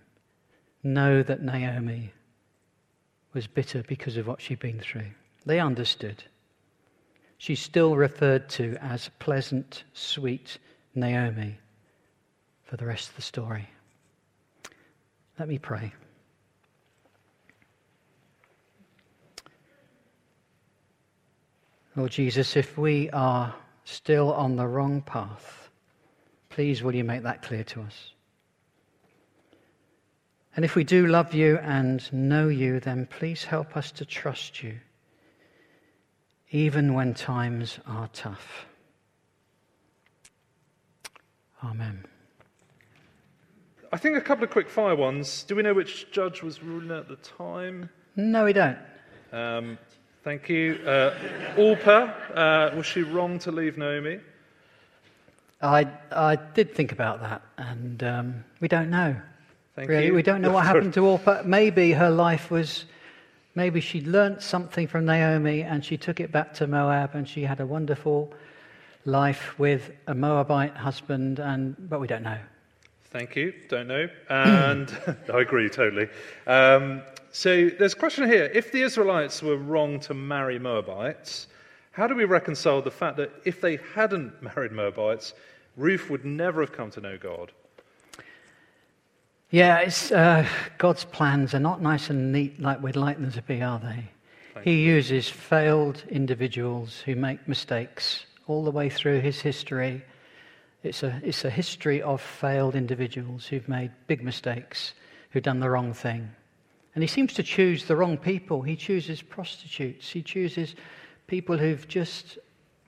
know 0.82 1.22
that 1.22 1.42
Naomi 1.42 2.12
was 3.34 3.46
bitter 3.46 3.82
because 3.82 4.16
of 4.16 4.26
what 4.26 4.40
she'd 4.40 4.60
been 4.60 4.80
through. 4.80 5.10
They 5.44 5.60
understood. 5.60 6.24
She's 7.38 7.60
still 7.60 7.96
referred 7.96 8.48
to 8.50 8.76
as 8.80 9.10
pleasant, 9.20 9.84
sweet 9.92 10.58
Naomi 10.94 11.58
for 12.64 12.76
the 12.76 12.84
rest 12.84 13.10
of 13.10 13.16
the 13.16 13.22
story. 13.22 13.68
Let 15.38 15.48
me 15.48 15.58
pray. 15.58 15.92
Lord 21.96 22.10
Jesus, 22.10 22.56
if 22.56 22.76
we 22.76 23.08
are 23.10 23.54
still 23.84 24.32
on 24.32 24.56
the 24.56 24.66
wrong 24.66 25.00
path, 25.00 25.68
please 26.48 26.82
will 26.82 26.94
you 26.94 27.04
make 27.04 27.22
that 27.22 27.42
clear 27.42 27.64
to 27.64 27.82
us? 27.82 28.12
And 30.54 30.64
if 30.64 30.74
we 30.74 30.84
do 30.84 31.06
love 31.06 31.34
you 31.34 31.58
and 31.58 32.12
know 32.12 32.48
you, 32.48 32.80
then 32.80 33.06
please 33.06 33.44
help 33.44 33.76
us 33.76 33.92
to 33.92 34.04
trust 34.04 34.62
you, 34.62 34.78
even 36.50 36.94
when 36.94 37.14
times 37.14 37.78
are 37.86 38.08
tough. 38.12 38.66
Amen. 41.64 42.04
I 43.92 43.96
think 43.96 44.16
a 44.16 44.20
couple 44.20 44.44
of 44.44 44.50
quick 44.50 44.68
fire 44.68 44.94
ones. 44.94 45.42
Do 45.44 45.56
we 45.56 45.62
know 45.62 45.74
which 45.74 46.10
judge 46.10 46.42
was 46.42 46.62
ruling 46.62 46.90
at 46.96 47.08
the 47.08 47.16
time? 47.16 47.90
No, 48.16 48.44
we 48.44 48.52
don't. 48.52 48.78
Um, 49.32 49.78
Thank 50.24 50.50
you. 50.50 50.74
Uh, 50.84 51.14
Orpah, 51.56 52.12
uh, 52.34 52.74
was 52.76 52.84
she 52.84 53.02
wrong 53.02 53.38
to 53.38 53.50
leave 53.50 53.78
Naomi? 53.78 54.18
I, 55.62 55.88
I 56.12 56.36
did 56.36 56.74
think 56.74 56.92
about 56.92 57.20
that, 57.20 57.40
and 57.56 58.02
um, 58.02 58.44
we 58.60 58.68
don't 58.68 58.90
know. 58.90 59.16
Thank 59.74 59.88
really, 59.88 60.06
you. 60.06 60.14
we 60.14 60.22
don't 60.22 60.42
know 60.42 60.50
what 60.50 60.66
happened 60.66 60.92
to 60.94 61.06
Orpah. 61.06 61.42
Maybe 61.46 61.92
her 61.92 62.10
life 62.10 62.50
was, 62.50 62.84
maybe 63.58 63.80
she 63.80 64.00
learnt 64.00 64.40
something 64.40 64.86
from 64.86 65.04
Naomi 65.04 65.62
and 65.62 65.84
she 65.84 65.96
took 65.96 66.20
it 66.20 66.30
back 66.30 66.54
to 66.54 66.66
Moab, 66.68 67.10
and 67.14 67.28
she 67.28 67.42
had 67.42 67.58
a 67.60 67.66
wonderful 67.66 68.32
life 69.04 69.58
with 69.58 69.90
a 70.06 70.14
Moabite 70.14 70.76
husband, 70.76 71.40
and 71.40 71.74
but 71.90 71.98
we 72.00 72.06
don't 72.06 72.22
know. 72.22 72.38
Thank 73.10 73.34
you. 73.36 73.52
Don't 73.68 73.88
know. 73.88 74.08
And 74.28 74.96
I 75.34 75.40
agree 75.40 75.68
totally. 75.68 76.08
Um, 76.46 77.02
so 77.32 77.68
there's 77.68 77.94
a 77.94 77.96
question 77.96 78.30
here. 78.30 78.50
If 78.54 78.70
the 78.70 78.82
Israelites 78.82 79.42
were 79.42 79.56
wrong 79.56 79.98
to 80.00 80.14
marry 80.14 80.58
Moabites, 80.58 81.48
how 81.90 82.06
do 82.06 82.14
we 82.14 82.26
reconcile 82.26 82.80
the 82.80 82.92
fact 82.92 83.16
that 83.16 83.32
if 83.44 83.60
they 83.60 83.80
hadn't 83.94 84.40
married 84.48 84.72
Moabites, 84.72 85.34
Ruth 85.76 86.10
would 86.10 86.24
never 86.24 86.60
have 86.60 86.72
come 86.72 86.90
to 86.92 87.00
know 87.00 87.18
God? 87.18 87.50
Yeah, 89.50 89.78
it's, 89.78 90.12
uh, 90.12 90.46
God's 90.76 91.04
plans 91.04 91.54
are 91.54 91.60
not 91.60 91.80
nice 91.80 92.10
and 92.10 92.32
neat 92.32 92.60
like 92.60 92.82
we'd 92.82 92.96
like 92.96 93.18
them 93.18 93.32
to 93.32 93.42
be, 93.42 93.62
are 93.62 93.78
they? 93.78 94.04
Thank 94.52 94.66
he 94.66 94.82
uses 94.84 95.26
failed 95.26 96.02
individuals 96.10 97.00
who 97.00 97.16
make 97.16 97.48
mistakes 97.48 98.26
all 98.46 98.62
the 98.62 98.70
way 98.70 98.90
through 98.90 99.20
his 99.20 99.40
history. 99.40 100.04
It's 100.82 101.02
a, 101.02 101.18
it's 101.24 101.46
a 101.46 101.50
history 101.50 102.02
of 102.02 102.20
failed 102.20 102.74
individuals 102.74 103.46
who've 103.46 103.68
made 103.68 103.90
big 104.06 104.22
mistakes, 104.22 104.92
who've 105.30 105.42
done 105.42 105.60
the 105.60 105.70
wrong 105.70 105.94
thing. 105.94 106.30
And 106.94 107.02
he 107.02 107.08
seems 107.08 107.32
to 107.34 107.42
choose 107.42 107.86
the 107.86 107.96
wrong 107.96 108.18
people. 108.18 108.60
He 108.60 108.76
chooses 108.76 109.22
prostitutes. 109.22 110.10
He 110.10 110.22
chooses 110.22 110.74
people 111.26 111.56
who've 111.56 111.86
just 111.88 112.38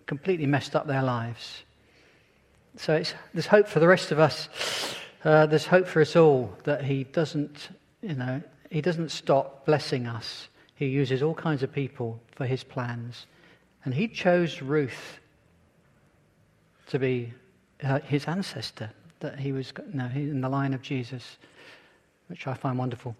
completely 0.06 0.46
messed 0.46 0.76
up 0.76 0.86
their 0.86 1.02
lives. 1.02 1.62
So 2.76 3.02
there's 3.32 3.46
hope 3.46 3.66
for 3.66 3.80
the 3.80 3.88
rest 3.88 4.12
of 4.12 4.18
us. 4.18 4.48
Uh, 5.22 5.46
there's 5.46 5.66
hope 5.66 5.86
for 5.86 6.00
us 6.00 6.16
all 6.16 6.56
that 6.64 6.82
he 6.82 7.04
doesn't, 7.04 7.68
you 8.00 8.14
know, 8.14 8.40
he 8.70 8.80
doesn't 8.80 9.10
stop 9.10 9.66
blessing 9.66 10.06
us. 10.06 10.48
He 10.74 10.86
uses 10.86 11.22
all 11.22 11.34
kinds 11.34 11.62
of 11.62 11.72
people 11.72 12.20
for 12.36 12.46
his 12.46 12.64
plans. 12.64 13.26
And 13.84 13.92
he 13.92 14.08
chose 14.08 14.62
Ruth 14.62 15.20
to 16.88 16.98
be 16.98 17.34
uh, 17.82 18.00
his 18.00 18.26
ancestor, 18.26 18.90
that 19.20 19.38
he 19.38 19.52
was 19.52 19.72
you 19.78 19.98
know, 19.98 20.10
in 20.14 20.40
the 20.40 20.48
line 20.48 20.72
of 20.72 20.80
Jesus, 20.80 21.36
which 22.28 22.46
I 22.46 22.54
find 22.54 22.78
wonderful. 22.78 23.14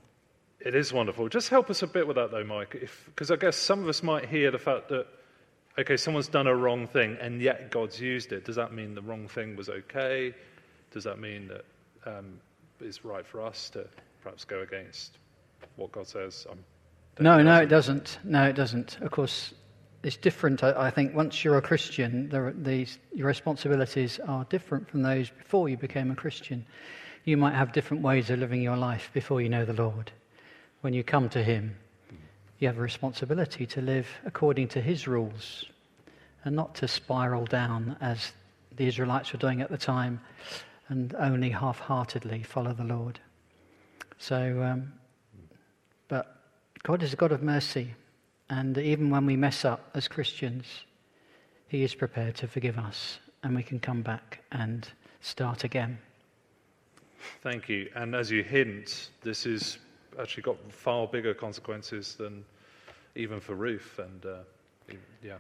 It 0.60 0.74
is 0.74 0.92
wonderful. 0.92 1.28
Just 1.28 1.48
help 1.48 1.68
us 1.70 1.82
a 1.82 1.86
bit 1.86 2.06
with 2.06 2.16
that, 2.16 2.30
though, 2.30 2.44
Mike, 2.44 2.76
because 3.06 3.30
I 3.30 3.36
guess 3.36 3.56
some 3.56 3.82
of 3.82 3.88
us 3.88 4.02
might 4.02 4.26
hear 4.26 4.50
the 4.50 4.58
fact 4.58 4.88
that, 4.88 5.06
okay, 5.78 5.96
someone's 5.96 6.28
done 6.28 6.46
a 6.46 6.54
wrong 6.54 6.86
thing 6.86 7.18
and 7.20 7.42
yet 7.42 7.70
God's 7.70 8.00
used 8.00 8.32
it. 8.32 8.44
Does 8.44 8.56
that 8.56 8.72
mean 8.72 8.94
the 8.94 9.02
wrong 9.02 9.28
thing 9.28 9.56
was 9.56 9.68
okay? 9.68 10.34
Does 10.92 11.04
that 11.04 11.18
mean 11.18 11.48
that 11.48 11.64
um, 12.06 12.40
it's 12.80 13.04
right 13.04 13.26
for 13.26 13.42
us 13.42 13.70
to 13.70 13.86
perhaps 14.22 14.44
go 14.44 14.60
against 14.60 15.18
what 15.76 15.92
God 15.92 16.06
says? 16.06 16.46
I'm 16.50 16.64
no, 17.18 17.42
no, 17.42 17.60
it 17.60 17.66
doesn't. 17.66 18.18
No, 18.24 18.44
it 18.44 18.54
doesn't. 18.54 18.98
Of 19.00 19.10
course, 19.10 19.52
it's 20.02 20.16
different. 20.16 20.64
I, 20.64 20.86
I 20.86 20.90
think 20.90 21.14
once 21.14 21.44
you're 21.44 21.58
a 21.58 21.62
Christian, 21.62 22.30
there, 22.30 22.52
these, 22.56 22.98
your 23.12 23.26
responsibilities 23.26 24.18
are 24.26 24.44
different 24.44 24.88
from 24.88 25.02
those 25.02 25.28
before 25.28 25.68
you 25.68 25.76
became 25.76 26.10
a 26.10 26.14
Christian. 26.14 26.64
You 27.24 27.36
might 27.36 27.54
have 27.54 27.72
different 27.72 28.02
ways 28.02 28.30
of 28.30 28.38
living 28.38 28.62
your 28.62 28.76
life 28.76 29.10
before 29.12 29.42
you 29.42 29.50
know 29.50 29.66
the 29.66 29.74
Lord 29.74 30.12
when 30.80 30.94
you 30.94 31.04
come 31.04 31.28
to 31.30 31.42
Him, 31.42 31.76
you 32.58 32.68
have 32.68 32.78
a 32.78 32.82
responsibility 32.82 33.66
to 33.66 33.80
live 33.80 34.06
according 34.24 34.68
to 34.68 34.80
His 34.80 35.06
rules 35.06 35.64
and 36.44 36.56
not 36.56 36.74
to 36.76 36.88
spiral 36.88 37.44
down 37.44 37.96
as 38.00 38.32
the 38.76 38.86
Israelites 38.86 39.32
were 39.32 39.38
doing 39.38 39.60
at 39.60 39.70
the 39.70 39.78
time 39.78 40.20
and 40.90 41.14
only 41.14 41.50
half 41.50 41.78
heartedly 41.78 42.42
follow 42.42 42.72
the 42.72 42.84
Lord. 42.84 43.20
So, 44.18 44.62
um, 44.62 44.92
but 46.08 46.36
God 46.82 47.02
is 47.02 47.12
a 47.14 47.16
God 47.16 47.32
of 47.32 47.42
mercy, 47.42 47.94
and 48.50 48.76
even 48.76 49.08
when 49.08 49.24
we 49.24 49.36
mess 49.36 49.64
up 49.64 49.90
as 49.94 50.08
Christians, 50.08 50.66
He 51.68 51.82
is 51.84 51.94
prepared 51.94 52.34
to 52.36 52.48
forgive 52.48 52.76
us, 52.76 53.18
and 53.42 53.54
we 53.54 53.62
can 53.62 53.80
come 53.80 54.02
back 54.02 54.42
and 54.52 54.86
start 55.20 55.64
again. 55.64 55.98
Thank 57.42 57.68
you. 57.68 57.88
And 57.94 58.14
as 58.14 58.30
you 58.30 58.42
hint, 58.42 59.10
this 59.22 59.44
has 59.44 59.78
actually 60.18 60.42
got 60.42 60.56
far 60.72 61.06
bigger 61.06 61.34
consequences 61.34 62.14
than 62.14 62.44
even 63.14 63.40
for 63.40 63.54
Ruth. 63.54 63.98
And 63.98 64.26
uh, 64.26 64.38
yeah, 65.22 65.36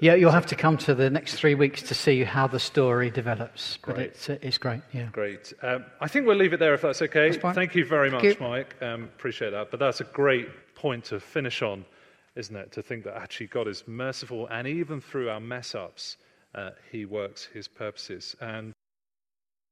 Yeah, 0.00 0.14
you'll 0.14 0.32
have 0.32 0.46
to 0.46 0.56
come 0.56 0.76
to 0.78 0.94
the 0.94 1.08
next 1.08 1.36
three 1.36 1.54
weeks 1.54 1.82
to 1.82 1.94
see 1.94 2.24
how 2.24 2.46
the 2.46 2.58
story 2.58 3.10
develops. 3.10 3.78
But 3.86 3.94
Great. 3.96 4.06
it's, 4.08 4.30
uh, 4.30 4.38
it's 4.42 4.58
great, 4.58 4.82
yeah. 4.92 5.08
Great. 5.12 5.52
Um, 5.62 5.84
I 6.00 6.08
think 6.08 6.26
we'll 6.26 6.36
leave 6.36 6.52
it 6.52 6.58
there 6.58 6.74
if 6.74 6.82
that's 6.82 7.00
okay. 7.02 7.30
That's. 7.30 7.54
Thank 7.54 7.74
you 7.74 7.84
very 7.84 8.10
much, 8.10 8.24
you. 8.24 8.36
Mike. 8.40 8.74
Um, 8.82 9.04
appreciate 9.04 9.50
that. 9.50 9.70
But 9.70 9.80
that's 9.80 10.00
a 10.00 10.04
great 10.04 10.48
point 10.74 11.04
to 11.06 11.20
finish 11.20 11.62
on, 11.62 11.84
isn't 12.34 12.56
it? 12.56 12.72
To 12.72 12.82
think 12.82 13.04
that 13.04 13.16
actually 13.16 13.46
God 13.46 13.68
is 13.68 13.84
merciful, 13.86 14.48
and 14.48 14.66
even 14.66 15.00
through 15.00 15.30
our 15.30 15.40
mess 15.40 15.74
ups, 15.74 16.16
uh, 16.54 16.70
He 16.90 17.04
works 17.04 17.44
His 17.44 17.68
purposes. 17.68 18.34
And 18.40 18.72